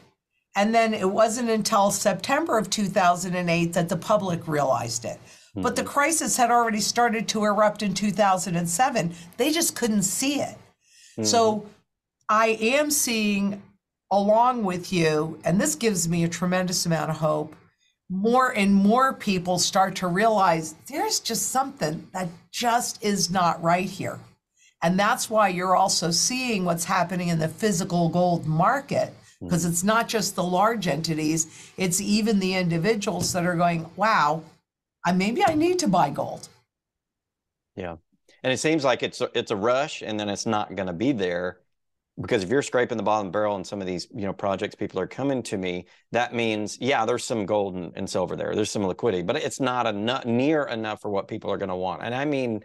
And 0.56 0.74
then 0.74 0.94
it 0.94 1.10
wasn't 1.10 1.50
until 1.50 1.90
September 1.90 2.60
of 2.60 2.70
2008 2.70 3.74
that 3.74 3.90
the 3.90 3.98
public 3.98 4.48
realized 4.48 5.06
it. 5.06 5.18
Mm-hmm. 5.18 5.64
But 5.64 5.76
the 5.76 5.82
mm-hmm. 5.82 5.92
crisis 5.92 6.38
had 6.38 6.52
already 6.52 6.80
started 6.80 7.28
to 7.30 7.44
erupt 7.44 7.82
in 7.82 7.96
2007. 7.96 9.16
They 9.38 9.52
just 9.52 9.76
couldn't 9.76 10.04
see 10.04 10.40
it. 10.42 10.56
Mm-hmm. 11.18 11.24
So 11.24 11.66
I 12.34 12.58
am 12.62 12.90
seeing 12.90 13.62
along 14.10 14.64
with 14.64 14.92
you, 14.92 15.40
and 15.46 15.62
this 15.62 15.76
gives 15.76 16.10
me 16.10 16.24
a 16.24 16.28
tremendous 16.28 16.84
amount 16.88 17.12
of 17.12 17.18
hope. 17.18 17.56
More 18.10 18.50
and 18.50 18.74
more 18.74 19.14
people 19.14 19.60
start 19.60 19.96
to 19.98 20.08
realize 20.08 20.74
there's 20.88 21.20
just 21.20 21.52
something 21.52 22.08
that 22.12 22.30
just 22.52 23.04
is 23.04 23.30
not 23.30 23.62
right 23.62 23.88
here. 23.88 24.20
And 24.82 25.00
that's 25.00 25.30
why 25.30 25.50
you're 25.50 25.76
also 25.76 26.10
seeing 26.10 26.66
what's 26.66 26.86
happening 26.86 27.28
in 27.28 27.38
the 27.38 27.48
physical 27.48 28.10
gold 28.10 28.48
market, 28.48 29.14
hmm. 29.40 29.46
because 29.46 29.64
it's 29.64 29.84
not 29.84 30.08
just 30.08 30.36
the 30.36 30.44
large 30.44 30.88
entities, 30.88 31.72
it's 31.78 32.02
even 32.02 32.40
the 32.40 32.56
individuals 32.56 33.32
that 33.34 33.46
are 33.46 33.56
going, 33.56 33.88
wow, 33.96 34.42
maybe 35.14 35.46
I 35.46 35.54
need 35.54 35.78
to 35.80 35.88
buy 35.88 36.10
gold. 36.10 36.50
Yeah. 37.76 37.98
And 38.42 38.52
it 38.52 38.58
seems 38.58 38.84
like 38.84 39.04
it's 39.04 39.22
a, 39.22 39.30
it's 39.36 39.52
a 39.52 39.56
rush 39.56 40.02
and 40.02 40.20
then 40.20 40.30
it's 40.30 40.48
not 40.48 40.76
going 40.76 40.88
to 40.88 40.94
be 40.94 41.12
there 41.12 41.60
because 42.22 42.44
if 42.44 42.50
you're 42.50 42.62
scraping 42.62 42.98
the 42.98 43.04
bottom 43.04 43.32
barrel 43.32 43.56
in 43.56 43.64
some 43.64 43.82
of 43.82 43.88
these 43.88 44.08
you 44.14 44.24
know 44.24 44.34
projects 44.34 44.76
people 44.76 45.00
are 45.00 45.08
coming 45.08 45.42
to 45.42 45.58
me 45.58 45.86
that 46.12 46.34
means 46.34 46.78
yeah 46.80 47.06
there's 47.06 47.24
some 47.24 47.46
gold 47.46 47.76
and, 47.76 47.92
and 47.96 48.10
silver 48.10 48.36
there. 48.36 48.56
There's 48.56 48.72
some 48.72 48.86
liquidity 48.86 49.24
but 49.24 49.36
it's 49.36 49.60
not 49.60 49.88
enough 49.88 50.26
near 50.26 50.64
enough 50.64 51.02
for 51.02 51.10
what 51.10 51.28
people 51.28 51.52
are 51.52 51.58
going 51.58 51.70
to 51.70 51.76
want. 51.76 52.04
And 52.04 52.14
i 52.14 52.26
mean 52.26 52.62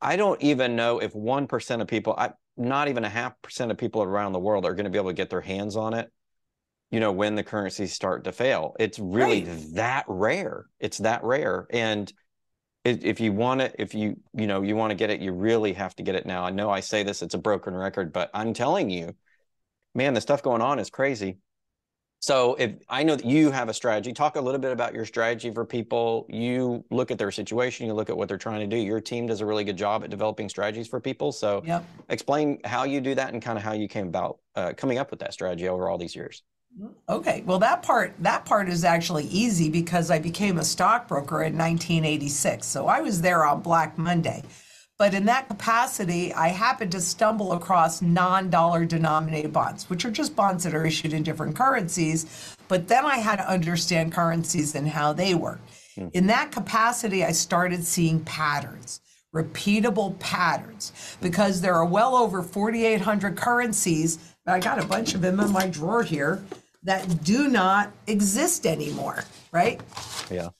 i 0.00 0.16
don't 0.16 0.40
even 0.42 0.76
know 0.76 0.98
if 1.00 1.12
1% 1.12 1.80
of 1.80 1.86
people 1.86 2.14
I, 2.16 2.30
not 2.56 2.88
even 2.88 3.04
a 3.04 3.10
half 3.10 3.40
percent 3.42 3.70
of 3.70 3.78
people 3.78 4.02
around 4.02 4.32
the 4.32 4.38
world 4.38 4.64
are 4.64 4.74
going 4.74 4.84
to 4.84 4.90
be 4.90 4.98
able 4.98 5.10
to 5.10 5.14
get 5.14 5.28
their 5.28 5.42
hands 5.42 5.76
on 5.76 5.92
it 5.94 6.10
you 6.90 7.00
know 7.00 7.12
when 7.12 7.34
the 7.34 7.42
currencies 7.42 7.92
start 7.92 8.24
to 8.24 8.32
fail. 8.32 8.74
It's 8.78 8.98
really 8.98 9.44
right. 9.44 9.74
that 9.74 10.04
rare. 10.08 10.66
It's 10.80 10.98
that 10.98 11.24
rare. 11.24 11.66
And 11.70 12.12
if 12.86 13.20
you 13.20 13.32
want 13.32 13.60
it 13.60 13.74
if 13.78 13.94
you 13.94 14.16
you 14.32 14.46
know 14.46 14.62
you 14.62 14.76
want 14.76 14.90
to 14.90 14.94
get 14.94 15.10
it 15.10 15.20
you 15.20 15.32
really 15.32 15.72
have 15.72 15.94
to 15.96 16.02
get 16.02 16.14
it 16.14 16.26
now. 16.26 16.44
I 16.44 16.50
know 16.50 16.70
i 16.70 16.80
say 16.80 17.02
this 17.02 17.22
it's 17.22 17.34
a 17.34 17.38
broken 17.38 17.74
record 17.74 18.12
but 18.12 18.30
i'm 18.32 18.52
telling 18.52 18.90
you 18.90 19.14
man 19.94 20.14
the 20.14 20.20
stuff 20.20 20.42
going 20.42 20.62
on 20.62 20.78
is 20.78 20.90
crazy. 20.90 21.38
So 22.20 22.54
if 22.54 22.72
i 22.88 23.02
know 23.02 23.16
that 23.16 23.26
you 23.26 23.50
have 23.50 23.68
a 23.68 23.74
strategy. 23.74 24.12
Talk 24.12 24.36
a 24.36 24.40
little 24.40 24.60
bit 24.60 24.72
about 24.72 24.94
your 24.94 25.04
strategy 25.04 25.50
for 25.50 25.64
people. 25.64 26.26
You 26.28 26.84
look 26.90 27.10
at 27.10 27.18
their 27.18 27.30
situation 27.30 27.86
you 27.86 27.94
look 27.94 28.10
at 28.10 28.16
what 28.16 28.28
they're 28.28 28.38
trying 28.38 28.68
to 28.68 28.76
do. 28.76 28.80
Your 28.80 29.00
team 29.00 29.26
does 29.26 29.40
a 29.40 29.46
really 29.46 29.64
good 29.64 29.76
job 29.76 30.04
at 30.04 30.10
developing 30.10 30.48
strategies 30.48 30.88
for 30.88 31.00
people. 31.00 31.32
So 31.32 31.62
yep. 31.66 31.84
explain 32.08 32.60
how 32.64 32.84
you 32.84 33.00
do 33.00 33.14
that 33.14 33.32
and 33.32 33.42
kind 33.42 33.58
of 33.58 33.64
how 33.64 33.72
you 33.72 33.88
came 33.88 34.08
about 34.08 34.38
uh, 34.54 34.72
coming 34.76 34.98
up 34.98 35.10
with 35.10 35.20
that 35.20 35.32
strategy 35.32 35.68
over 35.68 35.88
all 35.88 35.98
these 35.98 36.14
years 36.14 36.42
Okay, 37.08 37.42
well 37.46 37.58
that 37.60 37.82
part 37.82 38.14
that 38.18 38.44
part 38.44 38.68
is 38.68 38.84
actually 38.84 39.24
easy 39.24 39.70
because 39.70 40.10
I 40.10 40.18
became 40.18 40.58
a 40.58 40.64
stockbroker 40.64 41.42
in 41.42 41.56
1986. 41.56 42.66
So 42.66 42.86
I 42.86 43.00
was 43.00 43.22
there 43.22 43.44
on 43.46 43.62
Black 43.62 43.96
Monday. 43.96 44.42
But 44.98 45.12
in 45.12 45.26
that 45.26 45.48
capacity, 45.48 46.32
I 46.32 46.48
happened 46.48 46.92
to 46.92 47.02
stumble 47.02 47.52
across 47.52 48.00
non-dollar 48.00 48.86
denominated 48.86 49.52
bonds, 49.52 49.90
which 49.90 50.06
are 50.06 50.10
just 50.10 50.34
bonds 50.34 50.64
that 50.64 50.74
are 50.74 50.86
issued 50.86 51.12
in 51.12 51.22
different 51.22 51.54
currencies, 51.54 52.56
but 52.66 52.88
then 52.88 53.04
I 53.04 53.18
had 53.18 53.36
to 53.36 53.50
understand 53.50 54.12
currencies 54.12 54.74
and 54.74 54.88
how 54.88 55.12
they 55.12 55.34
work. 55.34 55.60
Hmm. 55.96 56.08
In 56.14 56.26
that 56.28 56.50
capacity, 56.50 57.24
I 57.24 57.32
started 57.32 57.84
seeing 57.84 58.20
patterns, 58.20 59.00
repeatable 59.34 60.18
patterns, 60.18 60.92
because 61.20 61.60
there 61.60 61.74
are 61.74 61.84
well 61.84 62.16
over 62.16 62.42
4,800 62.42 63.36
currencies. 63.36 64.18
I 64.46 64.60
got 64.60 64.82
a 64.82 64.86
bunch 64.86 65.14
of 65.14 65.20
them 65.20 65.40
in 65.40 65.52
my 65.52 65.66
drawer 65.66 66.04
here 66.04 66.42
that 66.86 67.24
do 67.24 67.48
not 67.48 67.92
exist 68.06 68.64
anymore, 68.64 69.24
right? 69.50 69.80
Yeah. 70.30 70.50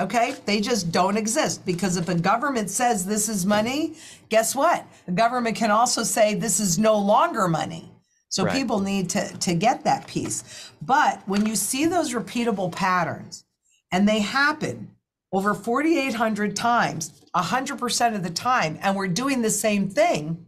Okay, 0.00 0.34
they 0.46 0.60
just 0.60 0.90
don't 0.90 1.16
exist 1.16 1.64
because 1.64 1.96
if 1.96 2.08
a 2.08 2.14
government 2.14 2.70
says 2.70 3.06
this 3.06 3.28
is 3.28 3.46
money, 3.46 3.94
guess 4.30 4.56
what? 4.56 4.84
The 5.06 5.12
government 5.12 5.54
can 5.54 5.70
also 5.70 6.02
say 6.02 6.34
this 6.34 6.58
is 6.58 6.78
no 6.78 6.98
longer 6.98 7.46
money. 7.46 7.92
So 8.30 8.44
Right. 8.44 8.56
people 8.56 8.80
need 8.80 9.10
to, 9.10 9.28
to 9.38 9.54
get 9.54 9.84
that 9.84 10.08
piece. 10.08 10.72
But 10.82 11.22
when 11.28 11.46
you 11.46 11.54
see 11.54 11.86
those 11.86 12.14
repeatable 12.14 12.72
patterns 12.72 13.44
and 13.92 14.08
they 14.08 14.20
happen 14.20 14.90
over 15.30 15.54
4,800 15.54 16.56
times, 16.56 17.12
100% 17.36 18.14
of 18.16 18.22
the 18.24 18.30
time, 18.30 18.78
and 18.82 18.96
we're 18.96 19.08
doing 19.08 19.42
the 19.42 19.50
same 19.50 19.88
thing, 19.88 20.46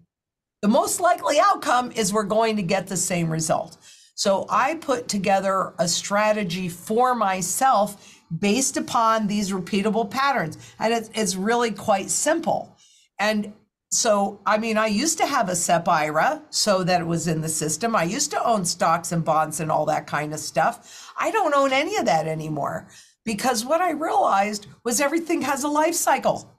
the 0.62 0.68
most 0.68 1.00
likely 1.00 1.38
outcome 1.38 1.92
is 1.92 2.12
we're 2.12 2.24
going 2.24 2.56
to 2.56 2.62
get 2.62 2.88
the 2.88 2.96
same 2.96 3.30
result. 3.30 3.76
So 4.16 4.46
I 4.48 4.74
put 4.76 5.08
together 5.08 5.74
a 5.78 5.86
strategy 5.86 6.68
for 6.68 7.14
myself 7.14 8.20
based 8.36 8.76
upon 8.76 9.26
these 9.26 9.52
repeatable 9.52 10.10
patterns. 10.10 10.58
And 10.78 11.08
it's, 11.14 11.36
really 11.36 11.70
quite 11.70 12.10
simple. 12.10 12.76
And 13.20 13.52
so, 13.90 14.40
I 14.46 14.58
mean, 14.58 14.78
I 14.78 14.86
used 14.86 15.18
to 15.18 15.26
have 15.26 15.48
a 15.48 15.54
SEP 15.54 15.86
IRA 15.86 16.42
so 16.50 16.82
that 16.82 17.02
it 17.02 17.06
was 17.06 17.28
in 17.28 17.42
the 17.42 17.48
system. 17.48 17.94
I 17.94 18.02
used 18.04 18.30
to 18.32 18.44
own 18.44 18.64
stocks 18.64 19.12
and 19.12 19.24
bonds 19.24 19.60
and 19.60 19.70
all 19.70 19.86
that 19.86 20.06
kind 20.06 20.32
of 20.32 20.40
stuff. 20.40 21.12
I 21.18 21.30
don't 21.30 21.54
own 21.54 21.72
any 21.72 21.96
of 21.96 22.06
that 22.06 22.26
anymore 22.26 22.88
because 23.24 23.64
what 23.64 23.82
I 23.82 23.90
realized 23.90 24.66
was 24.82 25.00
everything 25.00 25.42
has 25.42 25.62
a 25.62 25.68
life 25.68 25.94
cycle. 25.94 26.58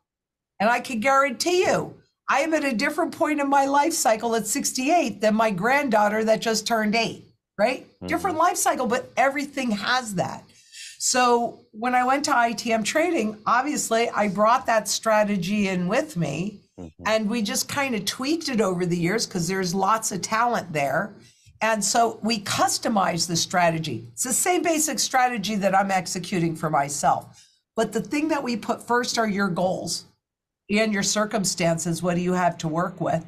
And 0.60 0.70
I 0.70 0.80
can 0.80 1.00
guarantee 1.00 1.66
you, 1.66 1.96
I 2.30 2.42
am 2.42 2.54
at 2.54 2.64
a 2.64 2.74
different 2.74 3.18
point 3.18 3.40
in 3.40 3.50
my 3.50 3.66
life 3.66 3.94
cycle 3.94 4.36
at 4.36 4.48
68 4.48 5.22
than 5.22 5.36
my 5.36 5.50
granddaughter 5.52 6.24
that 6.26 6.42
just 6.42 6.68
turned 6.68 6.96
eight, 6.96 7.27
right? 7.58 7.88
Different 8.06 8.36
mm-hmm. 8.36 8.46
life 8.46 8.58
cycle, 8.58 8.88
but 8.88 9.12
everything 9.18 9.72
has 9.72 10.16
that. 10.16 10.44
So 11.00 11.60
when 11.72 11.96
I 11.96 12.06
went 12.06 12.26
to 12.26 12.32
ITM 12.32 12.84
trading, 12.84 13.38
obviously 13.46 14.10
I 14.10 14.28
brought 14.30 14.66
that 14.66 14.88
strategy 14.88 15.68
in 15.68 15.88
with 15.88 16.18
me 16.18 16.60
mm-hmm. 16.80 17.04
and 17.06 17.30
we 17.30 17.42
just 17.42 17.70
kind 17.70 17.96
of 17.96 18.06
tweaked 18.06 18.50
it 18.50 18.62
over 18.62 18.86
the 18.86 18.98
years 18.98 19.26
because 19.26 19.48
there's 19.48 19.76
lots 19.76 20.12
of 20.12 20.22
talent 20.22 20.74
there. 20.74 21.14
And 21.62 21.84
so 21.84 22.20
we 22.22 22.40
customized 22.42 23.28
the 23.28 23.36
strategy. 23.36 24.06
It's 24.14 24.24
the 24.24 24.34
same 24.34 24.62
basic 24.62 25.00
strategy 25.00 25.56
that 25.56 25.76
I'm 25.76 25.92
executing 25.92 26.56
for 26.56 26.70
myself. 26.70 27.44
But 27.76 27.94
the 27.94 28.02
thing 28.02 28.28
that 28.30 28.44
we 28.44 28.58
put 28.58 28.86
first 28.86 29.18
are 29.18 29.28
your 29.28 29.50
goals 29.50 30.06
and 30.70 30.94
your 30.94 31.04
circumstances. 31.04 32.04
What 32.04 32.16
do 32.16 32.22
you 32.22 32.34
have 32.34 32.58
to 32.60 32.68
work 32.68 33.00
with? 33.00 33.26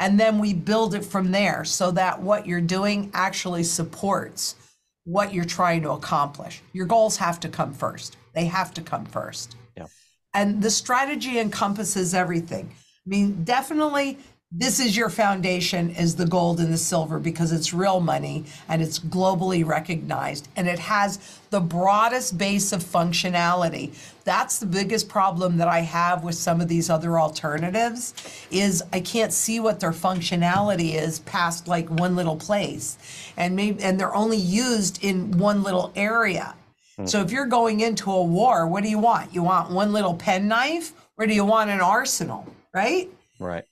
And 0.00 0.18
then 0.18 0.38
we 0.38 0.54
build 0.54 0.94
it 0.94 1.04
from 1.04 1.30
there 1.30 1.62
so 1.64 1.90
that 1.90 2.20
what 2.22 2.46
you're 2.46 2.62
doing 2.62 3.10
actually 3.12 3.62
supports 3.62 4.56
what 5.04 5.34
you're 5.34 5.44
trying 5.44 5.82
to 5.82 5.90
accomplish. 5.90 6.62
Your 6.72 6.86
goals 6.86 7.18
have 7.18 7.38
to 7.40 7.48
come 7.48 7.74
first. 7.74 8.16
They 8.34 8.46
have 8.46 8.72
to 8.74 8.80
come 8.80 9.04
first. 9.04 9.56
Yeah. 9.76 9.86
And 10.32 10.62
the 10.62 10.70
strategy 10.70 11.38
encompasses 11.38 12.14
everything. 12.14 12.70
I 12.72 13.08
mean, 13.10 13.44
definitely 13.44 14.18
this 14.52 14.80
is 14.80 14.96
your 14.96 15.08
foundation 15.08 15.90
is 15.90 16.16
the 16.16 16.26
gold 16.26 16.58
and 16.58 16.72
the 16.72 16.76
silver 16.76 17.20
because 17.20 17.52
it's 17.52 17.72
real 17.72 18.00
money 18.00 18.44
and 18.68 18.82
it's 18.82 18.98
globally 18.98 19.64
recognized 19.64 20.48
and 20.56 20.66
it 20.66 20.78
has 20.80 21.38
the 21.50 21.60
broadest 21.60 22.36
base 22.36 22.72
of 22.72 22.82
functionality. 22.82 23.94
That's 24.24 24.58
the 24.58 24.66
biggest 24.66 25.08
problem 25.08 25.56
that 25.58 25.68
i 25.68 25.80
have 25.80 26.24
with 26.24 26.34
some 26.34 26.60
of 26.60 26.66
these 26.66 26.90
other 26.90 27.20
alternatives 27.20 28.12
is 28.50 28.82
i 28.92 28.98
can't 28.98 29.32
see 29.32 29.60
what 29.60 29.78
their 29.78 29.92
functionality 29.92 30.94
is 30.94 31.20
past 31.20 31.68
like 31.68 31.88
one 31.88 32.16
little 32.16 32.36
place. 32.36 32.98
And 33.36 33.54
maybe 33.54 33.80
and 33.84 34.00
they're 34.00 34.14
only 34.16 34.38
used 34.38 35.04
in 35.04 35.38
one 35.38 35.62
little 35.62 35.92
area. 35.94 36.56
Hmm. 36.96 37.06
So 37.06 37.20
if 37.20 37.30
you're 37.30 37.46
going 37.46 37.80
into 37.80 38.10
a 38.10 38.24
war 38.24 38.66
what 38.66 38.82
do 38.82 38.90
you 38.90 38.98
want? 38.98 39.32
You 39.32 39.44
want 39.44 39.70
one 39.70 39.92
little 39.92 40.14
penknife? 40.14 40.92
Or 41.16 41.26
do 41.26 41.34
you 41.34 41.44
want 41.44 41.70
an 41.70 41.80
arsenal 41.80 42.52
right? 42.74 43.08
Right. 43.38 43.64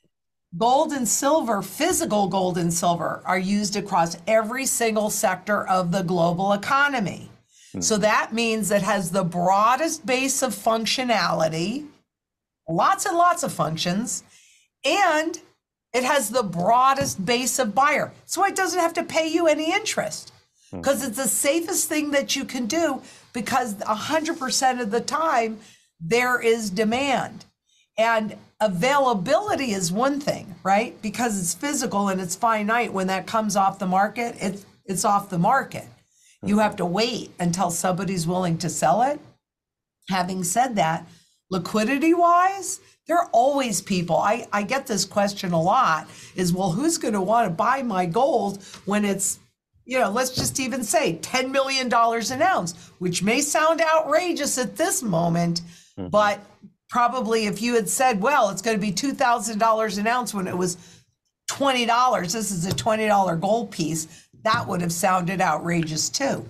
Gold 0.57 0.93
and 0.93 1.07
silver, 1.07 1.61
physical 1.61 2.27
gold 2.27 2.57
and 2.57 2.73
silver, 2.73 3.21
are 3.27 3.39
used 3.39 3.77
across 3.77 4.17
every 4.27 4.65
single 4.65 5.11
sector 5.11 5.67
of 5.67 5.93
the 5.93 6.03
global 6.03 6.55
economy. 6.55 7.31
Hmm. 7.73 7.81
So 7.83 7.99
that 7.99 8.33
means 8.33 8.71
it 8.71 8.83
has 8.83 9.11
the 9.11 9.25
broadest 9.25 10.07
base 10.07 10.43
of 10.43 10.55
functionality, 10.55 11.87
lots 12.67 13.05
and 13.05 13.17
lots 13.17 13.43
of 13.43 13.53
functions, 13.53 14.25
and 14.87 15.39
it 15.93 16.05
has 16.05 16.31
the 16.31 16.43
broadest 16.43 17.27
base 17.27 17.59
of 17.59 17.75
buyer. 17.75 18.13
So 18.25 18.45
it 18.47 18.57
doesn't 18.57 18.81
have 18.81 18.95
to 18.95 19.03
pay 19.03 19.29
you 19.29 19.49
any 19.49 19.71
interest 19.71 20.33
hmm. 20.71 20.79
because 20.79 21.07
it's 21.07 21.19
the 21.19 21.29
safest 21.29 21.91
thing 21.91 22.11
that 22.13 22.37
you 22.37 22.47
can 22.47 22.65
do 22.65 23.03
because 23.35 23.75
100% 23.75 24.81
of 24.81 24.91
the 24.91 25.01
time 25.03 25.61
there 26.01 26.41
is 26.41 26.71
demand. 26.71 27.45
And 27.99 28.39
availability 28.61 29.73
is 29.73 29.93
one 29.93 30.21
thing, 30.21 30.55
right? 30.63 31.01
Because 31.03 31.39
it's 31.41 31.55
physical 31.55 32.09
and 32.09 32.21
it's 32.21 32.37
finite. 32.37 32.93
When 32.93 33.07
that 33.07 33.27
comes 33.27 33.57
off 33.57 33.79
the 33.79 33.87
market, 33.87 34.37
it's 34.41 34.67
it's 34.85 35.05
off 35.05 35.31
the 35.31 35.39
market. 35.39 35.87
You 36.43 36.59
have 36.61 36.77
to 36.77 36.87
wait 36.87 37.33
until 37.39 37.71
somebody's 37.71 38.27
willing 38.27 38.59
to 38.59 38.71
sell 38.71 39.03
it. 39.03 39.21
Having 40.09 40.45
said 40.45 40.77
that, 40.77 41.07
liquidity 41.51 42.15
wise, 42.15 42.81
there 43.07 43.19
are 43.19 43.29
always 43.33 43.81
people. 43.81 44.17
I, 44.17 44.47
I 44.53 44.63
get 44.63 44.87
this 44.87 45.05
question 45.05 45.53
a 45.53 45.61
lot 45.61 46.09
is, 46.37 46.53
well, 46.53 46.71
who's 46.71 46.97
going 46.97 47.15
to 47.15 47.21
want 47.21 47.49
to 47.49 47.55
buy 47.55 47.83
my 47.83 48.07
gold 48.07 48.63
when 48.85 49.05
it's, 49.05 49.41
you 49.85 49.99
know, 49.99 50.11
let's 50.11 50.31
just 50.31 50.61
even 50.61 50.85
say 50.85 51.19
$10 51.23 51.51
million 51.51 51.93
an 51.93 52.43
ounce, 52.43 52.75
which 52.99 53.23
may 53.23 53.41
sound 53.41 53.81
outrageous 53.81 54.59
at 54.59 54.77
this 54.77 55.03
moment, 55.03 55.63
mm-hmm. 55.99 56.09
but 56.09 56.41
probably 56.89 57.47
if 57.47 57.61
you 57.63 57.75
had 57.75 57.89
said, 57.89 58.21
well, 58.21 58.51
it's 58.51 58.63
going 58.63 58.77
to 58.77 58.81
be 58.81 58.93
$2,000 58.93 59.99
an 59.99 60.07
ounce 60.07 60.35
when 60.35 60.47
it 60.47 60.57
was 60.57 60.77
$20, 61.51 62.33
this 62.33 62.51
is 62.51 62.67
a 62.67 62.71
$20 62.71 63.41
gold 63.41 63.71
piece, 63.71 64.27
that 64.43 64.67
would 64.67 64.81
have 64.81 64.93
sounded 64.93 65.41
outrageous 65.41 66.09
too. 66.09 66.49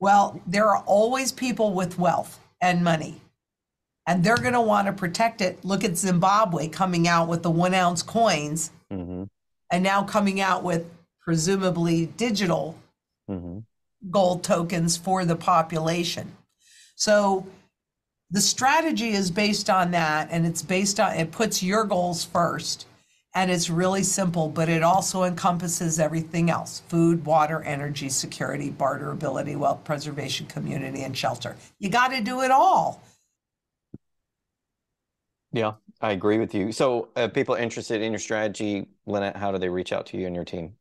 Well, 0.00 0.40
there 0.46 0.68
are 0.68 0.82
always 0.84 1.32
people 1.32 1.74
with 1.74 1.98
wealth 1.98 2.40
and 2.60 2.82
money, 2.82 3.20
and 4.06 4.24
they're 4.24 4.36
going 4.36 4.52
to 4.54 4.60
want 4.60 4.86
to 4.86 4.92
protect 4.92 5.40
it. 5.40 5.64
Look 5.64 5.84
at 5.84 5.96
Zimbabwe 5.96 6.68
coming 6.68 7.06
out 7.06 7.28
with 7.28 7.42
the 7.42 7.50
one 7.50 7.74
ounce 7.74 8.02
coins 8.02 8.70
hmm 8.90 9.24
and 9.70 9.82
now 9.82 10.02
coming 10.02 10.38
out 10.38 10.62
with 10.62 10.84
presumably 11.20 12.06
digital 12.06 12.76
hmm 13.28 13.60
gold 14.10 14.42
tokens 14.42 14.96
for 14.96 15.24
the 15.24 15.36
population. 15.36 16.36
So 16.96 17.46
the 18.32 18.40
strategy 18.40 19.10
is 19.10 19.30
based 19.30 19.68
on 19.68 19.90
that 19.90 20.28
and 20.30 20.46
it's 20.46 20.62
based 20.62 20.98
on 20.98 21.14
it 21.14 21.30
puts 21.30 21.62
your 21.62 21.84
goals 21.84 22.24
first 22.24 22.86
and 23.34 23.50
it's 23.50 23.70
really 23.70 24.02
simple 24.02 24.48
but 24.48 24.68
it 24.68 24.82
also 24.82 25.22
encompasses 25.24 26.00
everything 26.00 26.50
else 26.50 26.80
food 26.88 27.24
water 27.24 27.62
energy 27.62 28.08
security 28.08 28.70
barterability 28.70 29.56
wealth 29.56 29.84
preservation 29.84 30.46
community 30.46 31.02
and 31.02 31.16
shelter 31.16 31.54
you 31.78 31.90
got 31.90 32.08
to 32.08 32.20
do 32.20 32.40
it 32.40 32.50
all 32.50 33.02
Yeah, 35.54 35.74
I 36.00 36.12
agree 36.12 36.38
with 36.38 36.54
you. 36.54 36.72
So, 36.72 37.10
uh, 37.14 37.28
people 37.28 37.54
interested 37.54 38.00
in 38.00 38.10
your 38.10 38.18
strategy, 38.18 38.88
Lynette, 39.04 39.36
how 39.36 39.52
do 39.52 39.58
they 39.58 39.68
reach 39.68 39.92
out 39.92 40.06
to 40.06 40.16
you 40.16 40.26
and 40.26 40.34
your 40.34 40.46
team? 40.46 40.72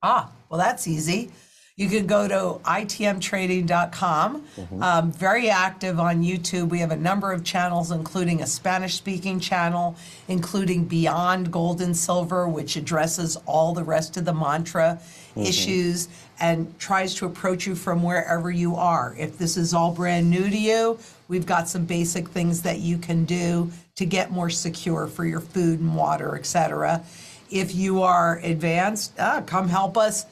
Ah, 0.00 0.30
well, 0.48 0.60
that's 0.60 0.86
easy. 0.86 1.32
You 1.76 1.88
can 1.88 2.06
go 2.06 2.28
to 2.28 2.60
itmtrading.com. 2.64 4.44
Um, 4.82 5.10
very 5.10 5.48
active 5.48 5.98
on 5.98 6.22
YouTube. 6.22 6.68
We 6.68 6.80
have 6.80 6.90
a 6.90 6.96
number 6.96 7.32
of 7.32 7.44
channels, 7.44 7.90
including 7.90 8.42
a 8.42 8.46
Spanish 8.46 8.94
speaking 8.94 9.40
channel, 9.40 9.96
including 10.28 10.84
Beyond 10.84 11.50
Gold 11.50 11.80
and 11.80 11.96
Silver, 11.96 12.46
which 12.46 12.76
addresses 12.76 13.36
all 13.46 13.72
the 13.72 13.84
rest 13.84 14.18
of 14.18 14.26
the 14.26 14.34
mantra 14.34 15.00
issues 15.34 16.08
and 16.40 16.78
tries 16.78 17.14
to 17.14 17.24
approach 17.24 17.66
you 17.66 17.74
from 17.74 18.02
wherever 18.02 18.50
you 18.50 18.76
are. 18.76 19.14
If 19.18 19.38
this 19.38 19.56
is 19.56 19.72
all 19.72 19.92
brand 19.92 20.28
new 20.28 20.50
to 20.50 20.58
you, 20.58 20.98
we've 21.28 21.46
got 21.46 21.68
some 21.68 21.86
basic 21.86 22.28
things 22.28 22.60
that 22.62 22.80
you 22.80 22.98
can 22.98 23.24
do 23.24 23.70
to 23.94 24.04
get 24.04 24.30
more 24.30 24.50
secure 24.50 25.06
for 25.06 25.24
your 25.24 25.40
food 25.40 25.80
and 25.80 25.96
water, 25.96 26.36
et 26.36 26.44
cetera. 26.44 27.02
If 27.50 27.74
you 27.74 28.02
are 28.02 28.38
advanced, 28.42 29.14
ah, 29.18 29.42
come 29.46 29.68
help 29.68 29.96
us 29.96 30.26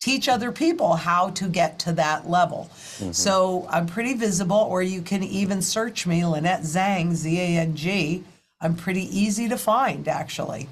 teach 0.00 0.28
other 0.28 0.52
people 0.52 0.94
how 0.94 1.30
to 1.30 1.48
get 1.48 1.78
to 1.80 1.92
that 1.92 2.28
level. 2.28 2.68
Mm-hmm. 2.72 3.12
So 3.12 3.66
I'm 3.70 3.86
pretty 3.86 4.14
visible, 4.14 4.56
or 4.56 4.82
you 4.82 5.02
can 5.02 5.22
even 5.22 5.62
search 5.62 6.06
me, 6.06 6.24
Lynette 6.24 6.62
Zang, 6.62 7.12
Z 7.12 7.38
A 7.38 7.58
N 7.58 7.74
G. 7.74 8.24
I'm 8.60 8.74
pretty 8.74 9.04
easy 9.18 9.48
to 9.48 9.58
find, 9.58 10.08
actually. 10.08 10.68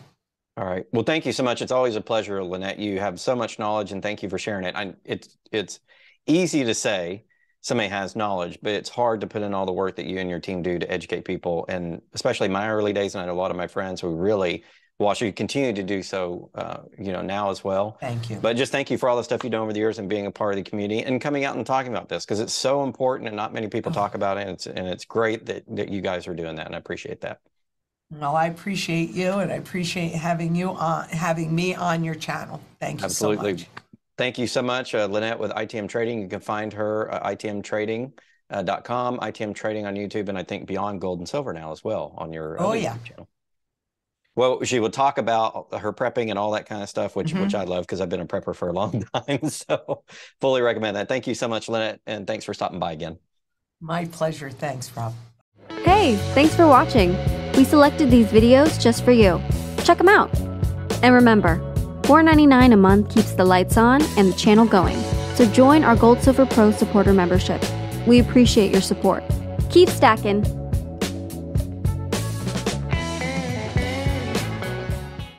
All 0.56 0.64
right. 0.64 0.87
Well, 0.92 1.02
thank 1.02 1.26
you 1.26 1.32
so 1.32 1.42
much. 1.42 1.62
It's 1.62 1.72
always 1.72 1.96
a 1.96 2.00
pleasure, 2.00 2.42
Lynette. 2.44 2.78
You 2.78 3.00
have 3.00 3.18
so 3.18 3.34
much 3.34 3.58
knowledge, 3.58 3.92
and 3.92 4.02
thank 4.02 4.22
you 4.22 4.28
for 4.28 4.38
sharing 4.38 4.64
it. 4.64 4.76
I, 4.76 4.94
it's 5.04 5.37
it's 5.50 5.80
easy 6.26 6.64
to 6.64 6.74
say, 6.74 7.24
somebody 7.60 7.88
has 7.88 8.14
knowledge, 8.14 8.58
but 8.62 8.72
it's 8.72 8.88
hard 8.88 9.22
to 9.22 9.26
put 9.26 9.42
in 9.42 9.52
all 9.52 9.66
the 9.66 9.72
work 9.72 9.96
that 9.96 10.06
you 10.06 10.18
and 10.18 10.30
your 10.30 10.38
team 10.38 10.62
do 10.62 10.78
to 10.78 10.90
educate 10.90 11.24
people. 11.24 11.64
And 11.68 12.02
especially 12.12 12.48
my 12.48 12.70
early 12.70 12.92
days, 12.92 13.14
and 13.14 13.22
I 13.22 13.26
know 13.26 13.32
a 13.32 13.34
lot 13.34 13.50
of 13.50 13.56
my 13.56 13.66
friends 13.66 14.00
who 14.00 14.14
really 14.14 14.64
watch 14.98 15.20
you 15.20 15.33
continue 15.33 15.72
to 15.72 15.83
do 15.83 16.02
so, 16.02 16.50
uh, 16.54 16.78
you 16.98 17.12
know, 17.12 17.20
now 17.22 17.50
as 17.50 17.64
well. 17.64 17.96
Thank 18.00 18.30
you. 18.30 18.37
But 18.37 18.57
just 18.57 18.70
thank 18.70 18.90
you 18.90 18.98
for 18.98 19.09
all 19.09 19.16
the 19.16 19.24
stuff 19.24 19.42
you've 19.42 19.52
done 19.52 19.62
over 19.62 19.72
the 19.72 19.78
years 19.80 19.98
and 19.98 20.09
being 20.09 20.26
a 20.26 20.30
part 20.30 20.52
of 20.52 20.57
the 20.64 20.68
community 20.68 21.02
and 21.02 21.20
coming 21.20 21.44
out 21.44 21.57
and 21.57 21.66
talking 21.66 21.90
about 21.92 22.09
this 22.09 22.24
because 22.24 22.40
it's 22.40 22.52
so 22.52 22.85
important 22.85 23.26
and 23.26 23.37
not 23.37 23.52
many 23.52 23.66
people 23.68 23.90
talk 23.90 24.14
about 24.14 24.38
it. 24.38 24.42
And 24.42 24.50
it's, 24.50 24.66
and 24.66 24.87
it's 24.87 25.04
great 25.04 25.46
that, 25.46 25.64
that 25.76 25.88
you 25.88 26.00
guys 26.00 26.28
are 26.28 26.35
doing 26.35 26.57
that. 26.57 26.66
And 26.66 26.74
I 26.74 26.78
appreciate 26.78 27.20
that. 27.22 27.40
Well, 28.11 28.37
I 28.37 28.46
appreciate 28.46 29.11
you 29.11 29.33
and 29.33 29.50
I 29.50 29.57
appreciate 29.57 30.12
having 30.12 30.54
you 30.54 30.70
on, 30.70 31.09
having 31.09 31.52
me 31.54 31.74
on 31.74 32.04
your 32.04 32.14
channel. 32.14 32.61
Thank 32.78 33.00
you 33.00 33.07
Absolutely. 33.07 33.59
so 33.59 33.64
much. 33.64 33.68
Thank 34.16 34.38
you 34.38 34.46
so 34.46 34.62
much, 34.62 34.94
uh, 34.94 35.07
Lynette 35.07 35.40
with 35.40 35.50
ITM 35.50 35.88
Trading. 35.88 36.20
You 36.22 36.28
can 36.28 36.38
find 36.38 36.72
her 36.74 37.11
at 37.11 37.40
itmtrading.com, 37.40 39.18
ITM 39.18 39.54
Trading 39.57 39.87
on 39.87 39.96
YouTube, 39.96 40.28
and 40.28 40.38
I 40.38 40.44
think 40.44 40.66
Beyond 40.68 41.00
Gold 41.00 41.18
and 41.18 41.28
Silver 41.28 41.52
now 41.52 41.72
as 41.72 41.83
well 41.83 42.14
on 42.16 42.33
your 42.33 42.61
Oh, 42.62 42.74
yeah. 42.74 42.94
YouTube 42.94 43.04
channel. 43.04 43.28
Well, 44.36 44.64
she 44.64 44.80
will 44.80 44.90
talk 44.90 45.18
about 45.18 45.68
her 45.78 45.92
prepping 45.92 46.30
and 46.30 46.38
all 46.38 46.50
that 46.52 46.66
kind 46.66 46.82
of 46.82 46.88
stuff, 46.88 47.14
which 47.14 47.32
which 47.32 47.52
mm-hmm. 47.52 47.56
I 47.56 47.64
love 47.64 47.84
because 47.84 48.00
I've 48.00 48.08
been 48.08 48.20
a 48.20 48.26
prepper 48.26 48.54
for 48.54 48.68
a 48.68 48.72
long 48.72 49.04
time. 49.14 49.48
So 49.48 50.02
fully 50.40 50.62
recommend 50.62 50.96
that. 50.96 51.08
Thank 51.08 51.26
you 51.26 51.34
so 51.34 51.46
much, 51.46 51.68
Lynette, 51.68 52.00
and 52.06 52.26
thanks 52.26 52.44
for 52.44 52.54
stopping 52.54 52.78
by 52.78 52.92
again. 52.92 53.18
My 53.80 54.06
pleasure. 54.06 54.50
Thanks, 54.50 54.90
Rob. 54.96 55.14
Hey, 55.84 56.16
thanks 56.34 56.54
for 56.54 56.66
watching. 56.66 57.16
We 57.52 57.64
selected 57.64 58.10
these 58.10 58.26
videos 58.28 58.80
just 58.80 59.04
for 59.04 59.12
you. 59.12 59.40
Check 59.84 59.98
them 59.98 60.08
out. 60.08 60.34
And 61.02 61.14
remember, 61.14 61.58
$4.99 62.02 62.72
a 62.72 62.76
month 62.76 63.14
keeps 63.14 63.32
the 63.32 63.44
lights 63.44 63.76
on 63.76 64.02
and 64.16 64.32
the 64.32 64.36
channel 64.36 64.66
going. 64.66 65.00
So 65.34 65.44
join 65.46 65.84
our 65.84 65.96
Gold 65.96 66.22
Silver 66.22 66.46
Pro 66.46 66.70
supporter 66.70 67.12
membership. 67.12 67.62
We 68.06 68.20
appreciate 68.20 68.72
your 68.72 68.80
support. 68.80 69.22
Keep 69.70 69.88
stacking. 69.88 70.63